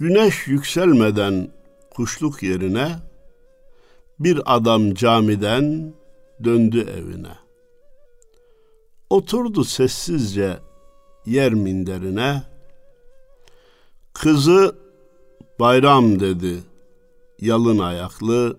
Güneş 0.00 0.46
yükselmeden 0.46 1.48
kuşluk 1.90 2.42
yerine 2.42 2.98
bir 4.18 4.56
adam 4.56 4.94
camiden 4.94 5.94
döndü 6.44 6.80
evine. 6.80 7.32
Oturdu 9.10 9.64
sessizce 9.64 10.58
yer 11.26 11.54
minderine. 11.54 12.42
Kızı 14.12 14.76
bayram 15.60 16.20
dedi 16.20 16.62
yalın 17.40 17.78
ayaklı. 17.78 18.58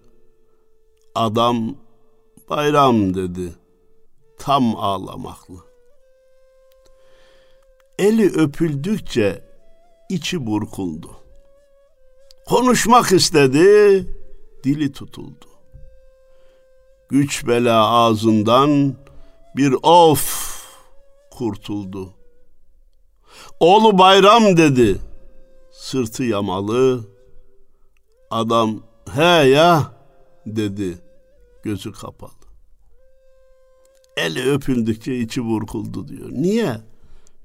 Adam 1.15 1.75
bayram 2.49 3.13
dedi 3.13 3.53
tam 4.37 4.75
ağlamaklı. 4.75 5.55
Eli 7.99 8.25
öpüldükçe 8.25 9.43
içi 10.09 10.45
burkuldu. 10.45 11.20
Konuşmak 12.51 13.11
istedi, 13.11 14.07
dili 14.63 14.91
tutuldu. 14.91 15.45
Güç 17.09 17.47
bela 17.47 17.89
ağzından 17.89 18.95
bir 19.55 19.75
of 19.83 20.65
kurtuldu. 21.31 22.13
Oğlu 23.59 23.97
bayram 23.97 24.57
dedi, 24.57 24.97
sırtı 25.71 26.23
yamalı. 26.23 27.07
Adam 28.31 28.83
he 29.13 29.47
ya 29.47 29.93
dedi, 30.45 30.97
gözü 31.63 31.91
kapalı. 31.91 32.31
Eli 34.17 34.51
öpüldükçe 34.51 35.15
içi 35.15 35.45
burkuldu 35.45 36.07
diyor. 36.07 36.29
Niye? 36.31 36.81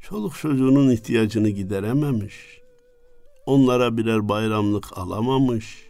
Çoluk 0.01 0.39
çocuğunun 0.39 0.91
ihtiyacını 0.91 1.49
giderememiş. 1.49 2.66
Onlara 3.47 3.97
birer 3.97 4.29
bayramlık 4.29 4.99
alamamış. 4.99 5.87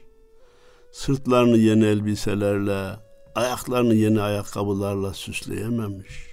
Sırtlarını 0.92 1.56
yeni 1.56 1.84
elbiselerle, 1.84 2.86
ayaklarını 3.34 3.94
yeni 3.94 4.20
ayakkabılarla 4.20 5.14
süsleyememiş. 5.14 6.26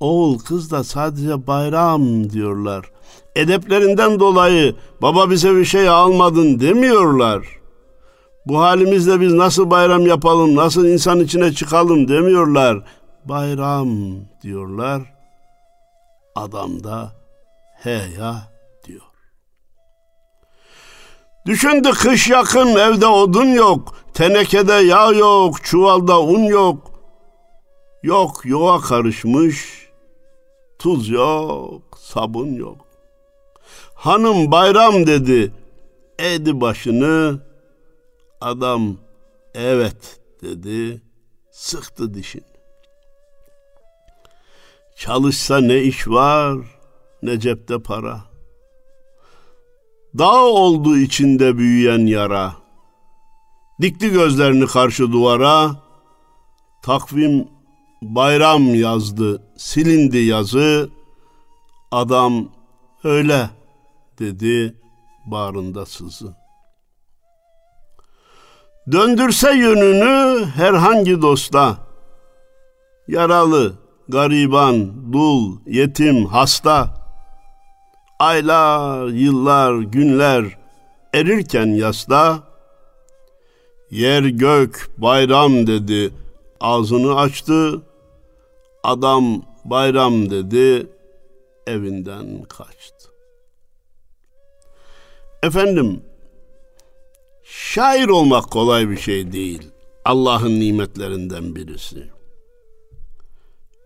Oğul 0.00 0.38
kız 0.38 0.70
da 0.70 0.84
sadece 0.84 1.46
bayram 1.46 2.30
diyorlar. 2.30 2.90
Edeplerinden 3.36 4.20
dolayı 4.20 4.76
baba 5.02 5.30
bize 5.30 5.56
bir 5.56 5.64
şey 5.64 5.88
almadın 5.88 6.60
demiyorlar. 6.60 7.58
Bu 8.46 8.60
halimizle 8.60 9.20
biz 9.20 9.32
nasıl 9.32 9.70
bayram 9.70 10.06
yapalım, 10.06 10.56
nasıl 10.56 10.86
insan 10.86 11.20
içine 11.20 11.52
çıkalım 11.52 12.08
demiyorlar. 12.08 12.84
Bayram 13.24 13.88
diyorlar. 14.42 15.02
Adam 16.34 16.84
da 16.84 17.12
he 17.82 18.00
ya. 18.18 18.57
Düşündü 21.46 21.90
kış 21.90 22.28
yakın 22.28 22.76
evde 22.76 23.06
odun 23.06 23.46
yok, 23.46 23.94
tenekede 24.14 24.72
yağ 24.72 25.12
yok, 25.12 25.64
çuvalda 25.64 26.20
un 26.20 26.42
yok. 26.42 26.90
Yok 28.02 28.40
yoğa 28.44 28.80
karışmış, 28.80 29.88
tuz 30.78 31.08
yok, 31.08 31.82
sabun 31.98 32.54
yok. 32.54 32.86
Hanım 33.94 34.50
bayram 34.52 35.06
dedi, 35.06 35.52
eğdi 36.18 36.60
başını, 36.60 37.40
Adam 38.40 38.96
evet 39.54 40.20
dedi, 40.42 41.02
sıktı 41.50 42.14
dişini. 42.14 42.42
Çalışsa 44.96 45.60
ne 45.60 45.82
iş 45.82 46.08
var, 46.08 46.58
ne 47.22 47.40
cepte 47.40 47.82
para. 47.82 48.27
Dağ 50.18 50.42
oldu 50.42 50.96
içinde 50.98 51.58
büyüyen 51.58 52.06
yara. 52.06 52.54
Dikti 53.80 54.10
gözlerini 54.10 54.66
karşı 54.66 55.12
duvara. 55.12 55.76
Takvim 56.82 57.48
bayram 58.02 58.74
yazdı, 58.74 59.42
silindi 59.56 60.18
yazı. 60.18 60.90
Adam 61.92 62.48
öyle 63.04 63.50
dedi 64.18 64.74
bağrında 65.26 65.86
sızı. 65.86 66.36
Döndürse 68.92 69.56
yönünü 69.56 70.44
herhangi 70.46 71.22
dosta. 71.22 71.76
Yaralı, 73.08 73.74
gariban, 74.08 75.12
dul, 75.12 75.56
yetim, 75.66 76.26
hasta. 76.26 76.97
Aylar, 78.18 79.06
yıllar, 79.06 79.78
günler 79.78 80.44
erirken 81.14 81.66
yasta. 81.66 82.42
Yer 83.90 84.22
gök 84.22 84.90
bayram 84.98 85.66
dedi, 85.66 86.10
ağzını 86.60 87.16
açtı. 87.16 87.82
Adam 88.82 89.42
bayram 89.64 90.30
dedi, 90.30 90.86
evinden 91.66 92.42
kaçtı. 92.42 93.08
Efendim, 95.42 96.02
Şair 97.50 98.08
olmak 98.08 98.50
kolay 98.50 98.88
bir 98.88 98.96
şey 98.96 99.32
değil. 99.32 99.70
Allah'ın 100.04 100.60
nimetlerinden 100.60 101.56
birisi. 101.56 102.10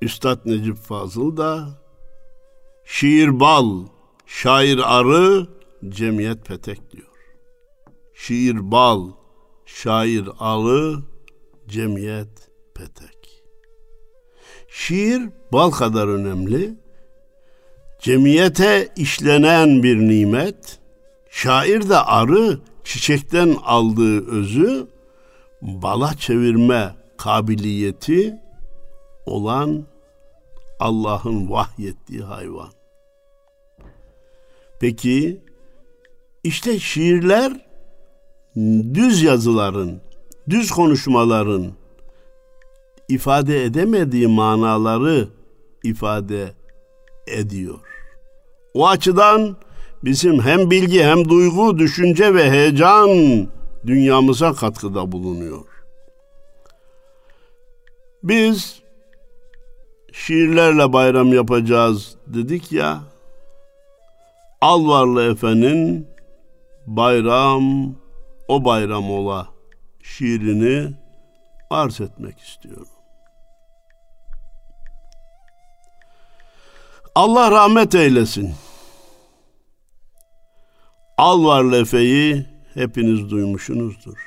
Üstad 0.02 0.38
Necip 0.44 0.76
Fazıl 0.76 1.36
da 1.36 1.68
şiir 2.84 3.40
bal, 3.40 3.86
şair 4.32 4.98
arı, 4.98 5.46
cemiyet 5.88 6.44
petek 6.44 6.92
diyor. 6.92 7.06
Şiir 8.14 8.70
bal, 8.70 9.10
şair 9.66 10.28
arı, 10.38 10.98
cemiyet 11.68 12.48
petek. 12.74 13.42
Şiir 14.68 15.22
bal 15.52 15.70
kadar 15.70 16.08
önemli. 16.08 16.74
Cemiyete 18.00 18.92
işlenen 18.96 19.82
bir 19.82 19.96
nimet, 19.96 20.78
şair 21.30 21.88
de 21.88 21.96
arı, 21.96 22.60
çiçekten 22.84 23.56
aldığı 23.64 24.30
özü 24.30 24.86
bala 25.62 26.14
çevirme 26.14 26.96
kabiliyeti 27.16 28.34
olan 29.26 29.86
Allah'ın 30.80 31.50
vahyettiği 31.50 32.22
hayvan. 32.22 32.81
Peki 34.82 35.40
işte 36.44 36.78
şiirler 36.78 37.52
düz 38.94 39.22
yazıların, 39.22 40.00
düz 40.48 40.70
konuşmaların 40.70 41.72
ifade 43.08 43.64
edemediği 43.64 44.26
manaları 44.26 45.28
ifade 45.84 46.52
ediyor. 47.26 47.78
O 48.74 48.88
açıdan 48.88 49.56
bizim 50.04 50.40
hem 50.40 50.70
bilgi 50.70 51.04
hem 51.04 51.28
duygu, 51.28 51.78
düşünce 51.78 52.34
ve 52.34 52.50
heyecan 52.50 53.08
dünyamıza 53.86 54.52
katkıda 54.52 55.12
bulunuyor. 55.12 55.66
Biz 58.22 58.82
şiirlerle 60.12 60.92
bayram 60.92 61.32
yapacağız 61.32 62.14
dedik 62.26 62.72
ya. 62.72 63.11
Alvarlı 64.62 65.32
Efe'nin 65.32 66.08
bayram 66.86 67.94
o 68.48 68.64
bayram 68.64 69.10
ola 69.10 69.48
şiirini 70.02 70.94
arz 71.70 72.00
etmek 72.00 72.38
istiyorum. 72.38 72.88
Allah 77.14 77.50
rahmet 77.50 77.94
eylesin. 77.94 78.54
Alvarlı 81.18 81.76
Efe'yi 81.80 82.46
hepiniz 82.74 83.30
duymuşsunuzdur. 83.30 84.18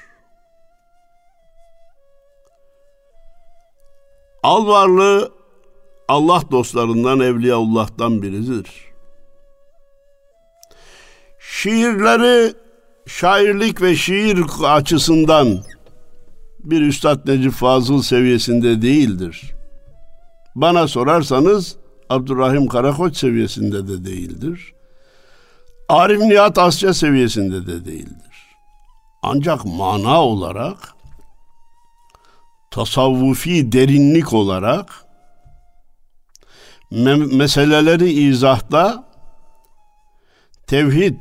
Alvarlı 4.44 5.32
Allah 6.08 6.42
dostlarından 6.52 7.20
Evliyaullah'tan 7.20 8.22
biridir. 8.22 8.95
Şiirleri 11.52 12.54
şairlik 13.08 13.82
ve 13.82 13.96
şiir 13.96 14.46
açısından 14.64 15.60
bir 16.60 16.82
Üstad 16.82 17.28
Necip 17.28 17.52
Fazıl 17.52 18.02
seviyesinde 18.02 18.82
değildir. 18.82 19.52
Bana 20.56 20.88
sorarsanız 20.88 21.76
Abdurrahim 22.10 22.68
Karakoç 22.68 23.18
seviyesinde 23.18 23.88
de 23.88 24.06
değildir. 24.06 24.74
Arif 25.90 26.22
Nihat 26.22 26.58
Asya 26.58 26.94
seviyesinde 26.94 27.68
de 27.68 27.86
değildir. 27.86 28.36
Ancak 29.24 29.66
mana 29.66 30.22
olarak 30.24 30.78
tasavvufi 32.72 33.72
derinlik 33.72 34.34
olarak 34.34 35.06
me- 36.92 37.36
meseleleri 37.36 38.12
izahta 38.12 39.05
tevhid 40.68 41.20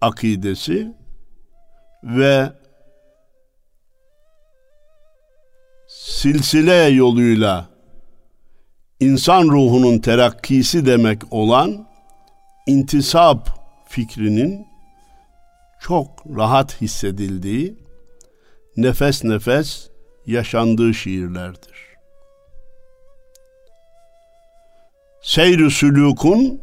akidesi 0.00 0.94
ve 2.02 2.52
silsile 5.88 6.74
yoluyla 6.74 7.68
insan 9.00 9.42
ruhunun 9.42 9.98
terakkisi 9.98 10.86
demek 10.86 11.22
olan 11.30 11.88
intisap 12.66 13.48
fikrinin 13.88 14.66
çok 15.80 16.08
rahat 16.36 16.80
hissedildiği, 16.80 17.78
nefes 18.76 19.24
nefes 19.24 19.88
yaşandığı 20.26 20.94
şiirlerdir. 20.94 21.74
Seyr-i 25.22 25.70
sülükün 25.70 26.60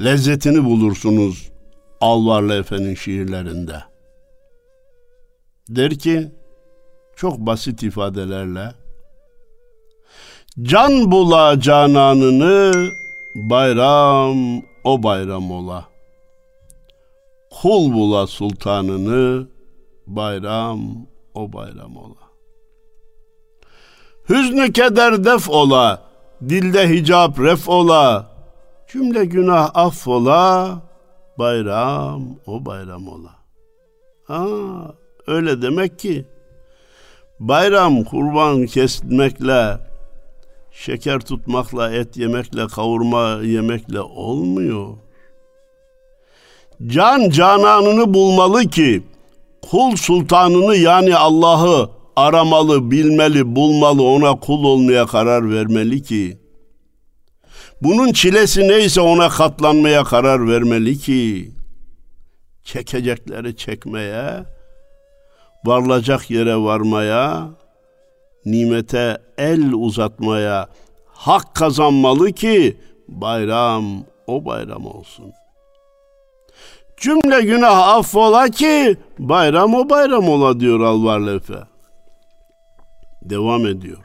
lezzetini 0.00 0.64
bulursunuz 0.64 1.53
Alvarlı 2.00 2.54
Efe'nin 2.54 2.94
şiirlerinde. 2.94 3.82
Der 5.68 5.98
ki, 5.98 6.32
çok 7.16 7.38
basit 7.38 7.82
ifadelerle, 7.82 8.74
Can 10.62 11.10
bula 11.10 11.60
cananını, 11.60 12.90
bayram 13.34 14.62
o 14.84 15.02
bayram 15.02 15.50
ola. 15.50 15.84
Kul 17.50 17.92
bula 17.92 18.26
sultanını, 18.26 19.48
bayram 20.06 20.80
o 21.34 21.52
bayram 21.52 21.96
ola. 21.96 22.24
Hüznü 24.28 24.72
keder 24.72 25.24
def 25.24 25.50
ola, 25.50 26.02
dilde 26.48 26.88
hicap 26.88 27.40
ref 27.40 27.68
ola, 27.68 28.30
cümle 28.92 29.24
günah 29.24 29.70
affola, 29.74 30.78
bayram 31.38 32.22
o 32.46 32.64
bayram 32.64 33.08
ola. 33.08 33.34
Ha, 34.24 34.46
öyle 35.26 35.62
demek 35.62 35.98
ki 35.98 36.24
bayram 37.40 38.04
kurban 38.04 38.66
kesmekle, 38.66 39.78
şeker 40.72 41.20
tutmakla, 41.20 41.92
et 41.92 42.16
yemekle, 42.16 42.66
kavurma 42.66 43.38
yemekle 43.42 44.00
olmuyor. 44.00 44.88
Can 46.86 47.30
cananını 47.30 48.14
bulmalı 48.14 48.64
ki 48.64 49.02
kul 49.70 49.96
sultanını 49.96 50.76
yani 50.76 51.16
Allah'ı 51.16 51.90
aramalı, 52.16 52.90
bilmeli, 52.90 53.56
bulmalı, 53.56 54.02
ona 54.02 54.40
kul 54.40 54.64
olmaya 54.64 55.06
karar 55.06 55.50
vermeli 55.50 56.02
ki 56.02 56.43
bunun 57.84 58.12
çilesi 58.12 58.68
neyse 58.68 59.00
ona 59.00 59.28
katlanmaya 59.28 60.04
karar 60.04 60.48
vermeli 60.48 60.98
ki 60.98 61.52
çekecekleri 62.64 63.56
çekmeye, 63.56 64.44
varılacak 65.64 66.30
yere 66.30 66.56
varmaya, 66.56 67.50
nimete 68.44 69.18
el 69.38 69.72
uzatmaya 69.72 70.68
hak 71.06 71.54
kazanmalı 71.54 72.32
ki 72.32 72.76
bayram 73.08 73.84
o 74.26 74.44
bayram 74.44 74.86
olsun. 74.86 75.32
Cümle 76.96 77.40
günah 77.40 77.88
affola 77.88 78.48
ki 78.48 78.96
bayram 79.18 79.74
o 79.74 79.90
bayram 79.90 80.28
ola 80.28 80.60
diyor 80.60 80.80
Alvar 80.80 81.34
Efe. 81.36 81.62
Devam 83.22 83.66
ediyor. 83.66 83.98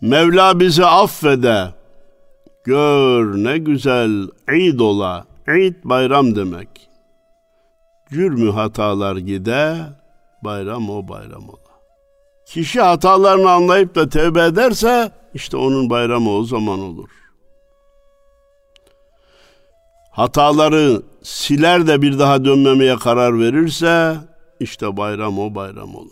Mevla 0.00 0.60
bizi 0.60 0.86
affede. 0.86 1.79
Gör 2.64 3.44
ne 3.44 3.58
güzel 3.58 4.28
İd 4.54 4.80
ola. 4.80 5.26
İd 5.48 5.74
bayram 5.84 6.36
demek. 6.36 6.68
Cürmü 8.10 8.50
hatalar 8.50 9.16
gide, 9.16 9.76
bayram 10.44 10.90
o 10.90 11.08
bayram 11.08 11.48
ola. 11.48 11.70
Kişi 12.46 12.80
hatalarını 12.80 13.50
anlayıp 13.50 13.94
da 13.94 14.08
tevbe 14.08 14.44
ederse 14.44 15.12
işte 15.34 15.56
onun 15.56 15.90
bayramı 15.90 16.30
o 16.30 16.44
zaman 16.44 16.80
olur. 16.80 17.08
Hataları 20.10 21.02
siler 21.22 21.86
de 21.86 22.02
bir 22.02 22.18
daha 22.18 22.44
dönmemeye 22.44 22.96
karar 22.96 23.38
verirse 23.38 24.16
işte 24.60 24.96
bayram 24.96 25.38
o 25.38 25.54
bayram 25.54 25.94
olur. 25.94 26.10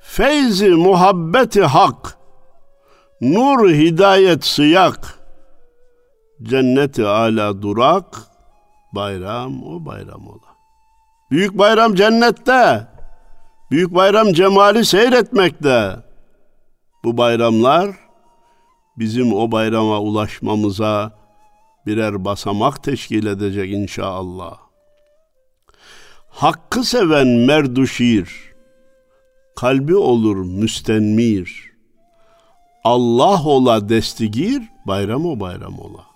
Feyzi 0.00 0.70
muhabbeti 0.70 1.62
hak, 1.62 2.18
nur 3.22 3.70
hidayet 3.70 4.44
sıyak, 4.44 5.18
cenneti 6.42 7.06
ala 7.06 7.62
durak, 7.62 8.18
bayram 8.94 9.62
o 9.62 9.86
bayram 9.86 10.28
ola. 10.28 10.52
Büyük 11.30 11.58
bayram 11.58 11.94
cennette, 11.94 12.86
büyük 13.70 13.94
bayram 13.94 14.32
cemali 14.32 14.84
seyretmekte. 14.84 15.96
Bu 17.04 17.16
bayramlar 17.16 17.90
bizim 18.98 19.32
o 19.32 19.52
bayrama 19.52 20.00
ulaşmamıza 20.00 21.12
birer 21.86 22.24
basamak 22.24 22.82
teşkil 22.82 23.26
edecek 23.26 23.72
inşallah. 23.72 24.58
Hakkı 26.28 26.84
seven 26.84 27.26
merduşir, 27.26 28.52
kalbi 29.56 29.96
olur 29.96 30.36
müstenmir. 30.36 31.71
Allah 32.84 33.44
ola 33.44 33.88
destigir, 33.88 34.62
bayram 34.86 35.26
o 35.26 35.40
bayram 35.40 35.78
ola. 35.78 36.06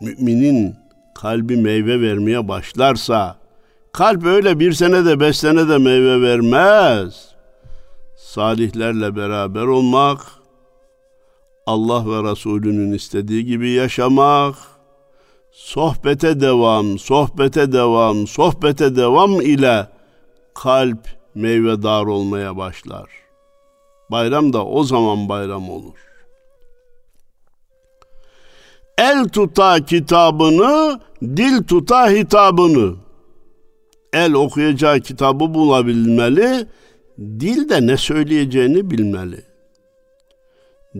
Müminin 0.00 0.76
kalbi 1.14 1.56
meyve 1.56 2.00
vermeye 2.00 2.48
başlarsa, 2.48 3.36
kalp 3.92 4.24
öyle 4.24 4.60
bir 4.60 4.72
sene 4.72 5.04
de 5.04 5.20
beş 5.20 5.38
sene 5.38 5.68
de 5.68 5.78
meyve 5.78 6.22
vermez. 6.22 7.34
Salihlerle 8.16 9.16
beraber 9.16 9.62
olmak, 9.62 10.20
Allah 11.66 12.06
ve 12.06 12.30
Resulünün 12.30 12.92
istediği 12.92 13.44
gibi 13.44 13.70
yaşamak, 13.70 14.54
sohbete 15.52 16.40
devam, 16.40 16.98
sohbete 16.98 17.72
devam, 17.72 18.26
sohbete 18.26 18.96
devam 18.96 19.40
ile 19.40 19.86
kalp 20.54 21.08
meyvedar 21.34 22.04
olmaya 22.04 22.56
başlar. 22.56 23.19
Bayram 24.10 24.52
da 24.52 24.66
o 24.66 24.84
zaman 24.84 25.28
bayram 25.28 25.70
olur. 25.70 25.94
El 28.98 29.28
tuta 29.28 29.84
kitabını, 29.84 31.00
dil 31.22 31.62
tuta 31.62 32.10
hitabını. 32.10 32.96
El 34.12 34.32
okuyacağı 34.32 35.00
kitabı 35.00 35.54
bulabilmeli, 35.54 36.66
dil 37.18 37.68
de 37.68 37.86
ne 37.86 37.96
söyleyeceğini 37.96 38.90
bilmeli. 38.90 39.44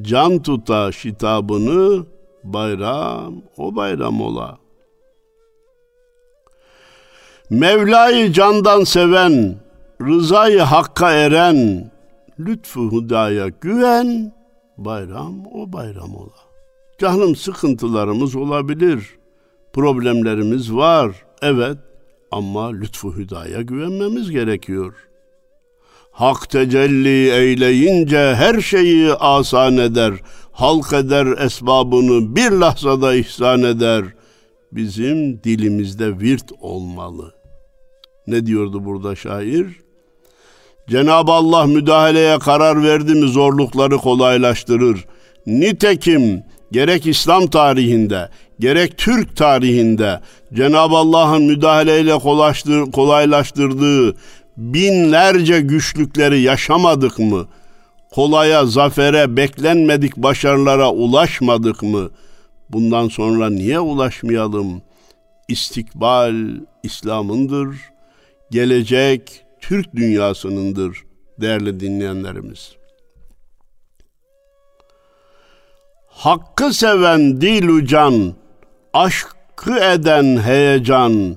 Can 0.03 0.42
tuta 0.42 0.90
hitabını, 0.90 2.07
bayram 2.44 3.42
o 3.57 3.77
bayram 3.77 4.20
ola. 4.20 4.59
Mevla'yı 7.51 8.33
candan 8.33 8.85
seven, 8.85 9.57
rızayı 10.01 10.61
hakka 10.61 11.12
eren, 11.12 11.90
lütfu 12.46 12.81
hudaya 12.81 13.48
güven, 13.48 14.33
bayram 14.79 15.46
o 15.55 15.72
bayram 15.72 16.16
ola. 16.16 16.40
Canım 16.98 17.37
sıkıntılarımız 17.37 18.37
olabilir, 18.37 19.18
problemlerimiz 19.72 20.74
var, 20.74 21.24
evet 21.42 21.79
ama 22.31 22.70
lütfu 22.72 23.16
hüdaya 23.16 23.62
güvenmemiz 23.62 24.31
gerekiyor. 24.31 24.94
Hak 26.11 26.50
tecelli 26.50 27.31
eyleyince 27.31 28.35
her 28.35 28.61
şeyi 28.61 29.12
asan 29.12 29.76
eder, 29.76 30.14
halk 30.53 30.92
eder 30.92 31.26
esbabını 31.26 32.37
bir 32.37 32.50
lahzada 32.50 33.14
ihsan 33.14 33.62
eder. 33.62 34.05
Bizim 34.72 35.42
dilimizde 35.42 36.20
virt 36.20 36.53
olmalı. 36.61 37.35
Ne 38.26 38.46
diyordu 38.46 38.85
burada 38.85 39.16
şair? 39.16 39.66
Cenab-ı 40.90 41.33
Allah 41.33 41.66
müdahaleye 41.66 42.38
karar 42.38 42.83
verdi 42.83 43.14
mi 43.14 43.29
zorlukları 43.29 43.96
kolaylaştırır. 43.96 45.05
Nitekim 45.46 46.42
gerek 46.72 47.07
İslam 47.07 47.46
tarihinde, 47.46 48.29
gerek 48.61 48.98
Türk 48.98 49.37
tarihinde 49.37 50.20
Cenab-ı 50.55 50.96
Allah'ın 50.96 51.42
müdahaleyle 51.42 52.18
kolaylaştırdığı 52.90 54.16
binlerce 54.57 55.61
güçlükleri 55.61 56.40
yaşamadık 56.40 57.18
mı? 57.18 57.46
Kolaya, 58.11 58.66
zafere, 58.66 59.37
beklenmedik 59.37 60.16
başarılara 60.16 60.90
ulaşmadık 60.90 61.83
mı? 61.83 62.11
Bundan 62.70 63.09
sonra 63.09 63.50
niye 63.50 63.81
ulaşmayalım? 63.81 64.83
İstikbal 65.48 66.35
İslam'ındır, 66.83 67.76
gelecek 68.50 69.44
Türk 69.61 69.96
dünyasınındır 69.96 71.05
değerli 71.40 71.81
dinleyenlerimiz. 71.81 72.77
Hakkı 76.07 76.73
seven 76.75 77.40
dil 77.40 77.87
can, 77.87 78.35
aşkı 78.92 79.79
eden 79.79 80.37
heyecan, 80.42 81.37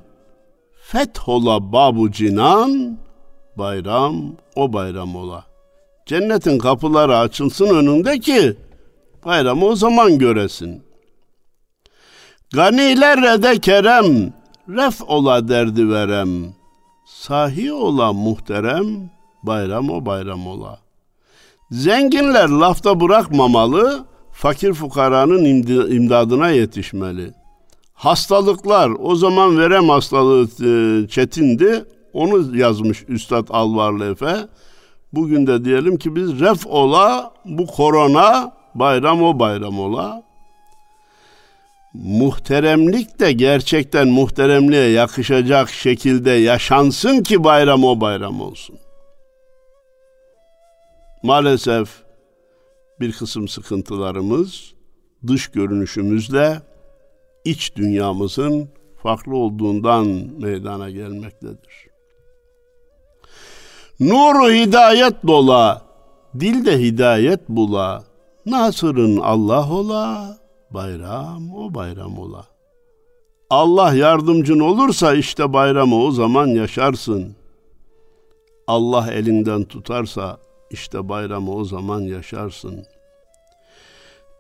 fethola 0.84 1.72
babu 1.72 2.12
cinan, 2.12 2.98
bayram 3.56 4.36
o 4.56 4.74
bayram 4.74 5.16
ola. 5.16 5.46
Cennetin 6.06 6.58
kapıları 6.58 7.18
açılsın 7.18 7.66
önünde 7.66 8.20
ki 8.20 8.58
bayramı 9.26 9.66
o 9.66 9.76
zaman 9.76 10.18
göresin. 10.18 10.84
Ganiler 12.54 13.22
rede 13.22 13.60
kerem, 13.60 14.34
ref 14.70 15.02
ola 15.02 15.48
derdi 15.48 15.90
verem. 15.90 16.54
Sahi 17.28 17.74
ola 17.74 18.14
muhterem, 18.14 18.86
bayram 19.44 19.90
o 19.90 20.06
bayram 20.06 20.48
ola. 20.48 20.80
Zenginler 21.72 22.50
lafta 22.50 23.00
bırakmamalı, 23.00 24.06
fakir 24.32 24.74
fukaranın 24.74 25.46
imdadına 25.92 26.50
yetişmeli. 26.50 27.34
Hastalıklar, 27.94 28.92
o 29.00 29.16
zaman 29.16 29.58
verem 29.58 29.90
hastalığı 29.90 30.44
e, 30.44 31.08
çetindi, 31.08 31.86
onu 32.14 32.58
yazmış 32.58 33.06
Üstad 33.08 33.48
Alvarlı 33.50 34.12
Efe. 34.12 34.36
Bugün 35.14 35.48
de 35.48 35.66
diyelim 35.66 35.98
ki 35.98 36.16
biz 36.16 36.40
ref 36.40 36.68
ola, 36.68 37.34
bu 37.46 37.68
korona 37.68 38.54
bayram 38.76 39.24
o 39.24 39.40
bayram 39.40 39.80
ola. 39.80 40.24
Muhteremlik 41.94 43.20
de 43.20 43.32
gerçekten 43.32 44.08
muhteremliğe 44.08 44.90
yakışacak 44.90 45.70
şekilde 45.70 46.32
yaşansın 46.32 47.24
ki 47.24 47.44
bayram 47.44 47.84
o 47.84 48.02
bayram 48.02 48.42
olsun. 48.42 48.78
Maalesef 51.24 51.90
bir 53.00 53.12
kısım 53.12 53.48
sıkıntılarımız 53.48 54.74
dış 55.28 55.48
görünüşümüzle 55.48 56.62
iç 57.46 57.76
dünyamızın 57.76 58.70
farklı 59.04 59.36
olduğundan 59.36 60.08
meydana 60.40 60.90
gelmektedir. 60.90 61.88
Nuru 64.00 64.52
hidayet 64.52 65.28
dola, 65.28 65.82
dilde 66.40 66.80
hidayet 66.80 67.50
bula, 67.50 68.04
Nasır'ın 68.46 69.18
Allah 69.18 69.74
ola, 69.74 70.38
bayram 70.74 71.56
o 71.56 71.74
bayram 71.74 72.20
ola. 72.20 72.46
Allah 73.50 73.94
yardımcın 73.94 74.60
olursa 74.60 75.14
işte 75.14 75.54
bayramı 75.54 76.04
o 76.04 76.12
zaman 76.12 76.48
yaşarsın. 76.48 77.36
Allah 78.68 79.12
elinden 79.12 79.64
tutarsa 79.64 80.38
işte 80.72 81.10
bayramı 81.10 81.56
o 81.56 81.64
zaman 81.64 82.02
yaşarsın. 82.02 82.86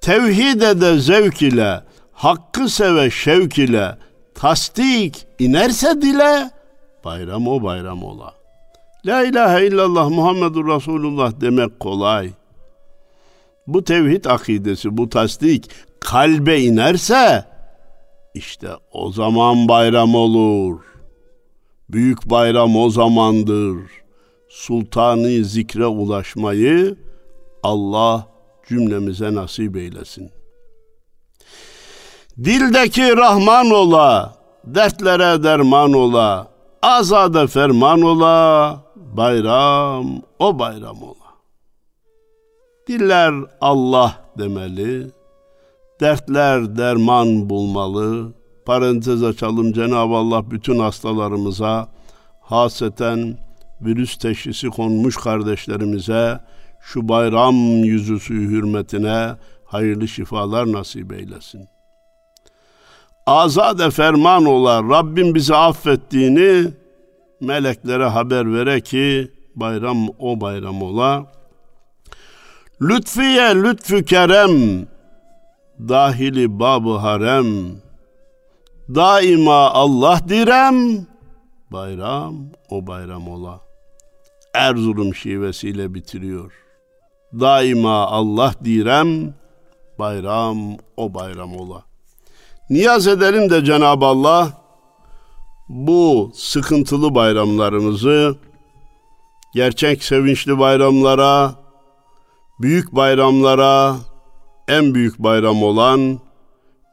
Tevhide 0.01 0.81
de 0.81 0.99
zevk 0.99 1.41
ile, 1.41 1.83
hakkı 2.11 2.69
seve 2.69 3.09
şevk 3.09 3.57
ile, 3.57 3.97
tasdik 4.35 5.27
inerse 5.39 6.01
dile, 6.01 6.51
bayram 7.05 7.47
o 7.47 7.63
bayram 7.63 8.03
ola. 8.03 8.33
La 9.05 9.23
ilahe 9.23 9.67
illallah 9.67 10.09
Muhammedur 10.09 10.75
Resulullah 10.75 11.41
demek 11.41 11.79
kolay. 11.79 12.29
Bu 13.67 13.83
tevhid 13.83 14.25
akidesi, 14.25 14.97
bu 14.97 15.09
tasdik 15.09 15.69
kalbe 16.03 16.61
inerse 16.61 17.45
işte 18.33 18.69
o 18.91 19.11
zaman 19.11 19.67
bayram 19.67 20.15
olur. 20.15 20.79
Büyük 21.89 22.29
bayram 22.29 22.75
o 22.75 22.89
zamandır. 22.89 23.77
Sultanı 24.49 25.43
zikre 25.43 25.85
ulaşmayı 25.85 26.95
Allah 27.63 28.27
cümlemize 28.67 29.35
nasip 29.35 29.77
eylesin. 29.77 30.31
Dildeki 32.43 33.17
Rahman 33.17 33.71
ola, 33.71 34.35
dertlere 34.63 35.43
derman 35.43 35.93
ola, 35.93 36.47
azade 36.81 37.47
ferman 37.47 38.01
ola, 38.01 38.79
bayram 38.95 40.21
o 40.39 40.59
bayram 40.59 41.03
ola. 41.03 41.33
Diller 42.87 43.33
Allah 43.61 44.15
demeli, 44.37 45.11
dertler 46.03 46.77
derman 46.77 47.49
bulmalı. 47.49 48.33
Parantez 48.65 49.23
açalım 49.23 49.73
Cenab-ı 49.73 50.15
Allah 50.15 50.51
bütün 50.51 50.79
hastalarımıza, 50.79 51.87
haseten 52.41 53.37
virüs 53.81 54.17
teşhisi 54.17 54.67
konmuş 54.67 55.17
kardeşlerimize 55.17 56.39
şu 56.81 57.09
bayram 57.09 57.55
yüzüsü 57.83 58.33
hürmetine 58.33 59.31
hayırlı 59.65 60.07
şifalar 60.07 60.71
nasip 60.71 61.13
eylesin. 61.13 61.67
Azade 63.25 63.91
ferman 63.91 64.45
ola 64.45 64.83
Rabbim 64.83 65.35
bizi 65.35 65.55
affettiğini 65.55 66.67
meleklere 67.41 68.05
haber 68.05 68.53
vere 68.53 68.81
ki 68.81 69.31
bayram 69.55 70.07
o 70.19 70.41
bayram 70.41 70.81
ola. 70.81 71.25
Lütfiye 72.81 73.55
lütfü 73.55 74.05
kerem 74.05 74.85
dahili 75.79 76.59
babı 76.59 76.95
harem 76.97 77.45
daima 78.89 79.69
Allah 79.71 80.19
direm 80.29 81.07
bayram 81.71 82.35
o 82.69 82.87
bayram 82.87 83.27
ola. 83.27 83.61
Erzurum 84.53 85.15
şivesiyle 85.15 85.93
bitiriyor. 85.93 86.53
Daima 87.33 88.07
Allah 88.07 88.53
direm 88.63 89.33
bayram 89.99 90.57
o 90.97 91.13
bayram 91.13 91.57
ola. 91.57 91.83
Niyaz 92.69 93.07
edelim 93.07 93.49
de 93.49 93.65
Cenab-ı 93.65 94.05
Allah 94.05 94.63
bu 95.69 96.31
sıkıntılı 96.35 97.15
bayramlarımızı 97.15 98.37
gerçek 99.53 100.03
sevinçli 100.03 100.59
bayramlara, 100.59 101.55
büyük 102.59 102.95
bayramlara, 102.95 103.95
en 104.67 104.95
büyük 104.95 105.19
bayram 105.19 105.63
olan 105.63 106.19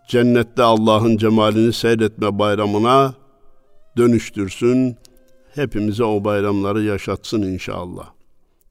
cennette 0.08 0.62
Allah'ın 0.62 1.16
cemalini 1.16 1.72
seyretme 1.72 2.38
bayramına 2.38 3.14
dönüştürsün. 3.96 4.96
Hepimize 5.54 6.04
o 6.04 6.24
bayramları 6.24 6.82
yaşatsın 6.82 7.42
inşallah. 7.42 8.10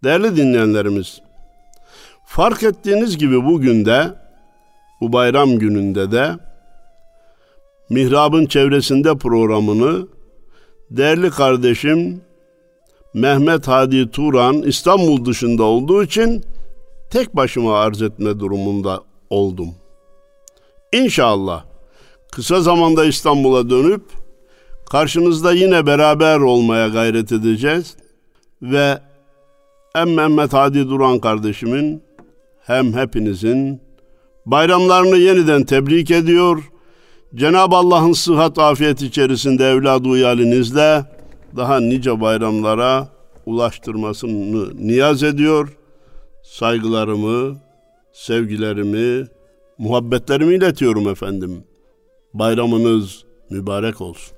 Değerli 0.03 0.37
dinleyenlerimiz, 0.37 1.21
Fark 2.29 2.63
ettiğiniz 2.63 3.17
gibi 3.17 3.45
bugün 3.45 3.85
de 3.85 4.07
bu 5.01 5.13
bayram 5.13 5.59
gününde 5.59 6.11
de 6.11 6.31
Mihrab'ın 7.89 8.45
çevresinde 8.45 9.17
programını 9.17 10.07
değerli 10.91 11.29
kardeşim 11.29 12.21
Mehmet 13.13 13.67
Hadi 13.67 14.11
Turan 14.11 14.61
İstanbul 14.61 15.25
dışında 15.25 15.63
olduğu 15.63 16.03
için 16.03 16.43
tek 17.09 17.35
başıma 17.35 17.79
arz 17.79 18.01
etme 18.01 18.39
durumunda 18.39 19.03
oldum. 19.29 19.69
İnşallah 20.93 21.63
kısa 22.31 22.61
zamanda 22.61 23.05
İstanbul'a 23.05 23.69
dönüp 23.69 24.01
karşınızda 24.89 25.53
yine 25.53 25.85
beraber 25.85 26.39
olmaya 26.39 26.87
gayret 26.87 27.31
edeceğiz 27.31 27.95
ve 28.61 28.99
hem 29.93 30.13
Mehmet 30.13 30.53
Hadi 30.53 30.89
Duran 30.89 31.19
kardeşimin 31.19 32.03
hem 32.65 32.93
hepinizin 32.93 33.81
bayramlarını 34.45 35.17
yeniden 35.17 35.63
tebrik 35.63 36.11
ediyor. 36.11 36.63
Cenab-ı 37.35 37.75
Allah'ın 37.75 38.13
sıhhat 38.13 38.59
afiyet 38.59 39.01
içerisinde 39.01 39.69
evladı 39.69 40.07
uyalinizle 40.07 41.05
daha 41.55 41.79
nice 41.79 42.21
bayramlara 42.21 43.07
ulaştırmasını 43.45 44.87
niyaz 44.87 45.23
ediyor. 45.23 45.78
Saygılarımı, 46.49 47.57
sevgilerimi, 48.13 49.27
muhabbetlerimi 49.77 50.55
iletiyorum 50.55 51.09
efendim. 51.09 51.63
Bayramınız 52.33 53.23
mübarek 53.49 54.01
olsun. 54.01 54.37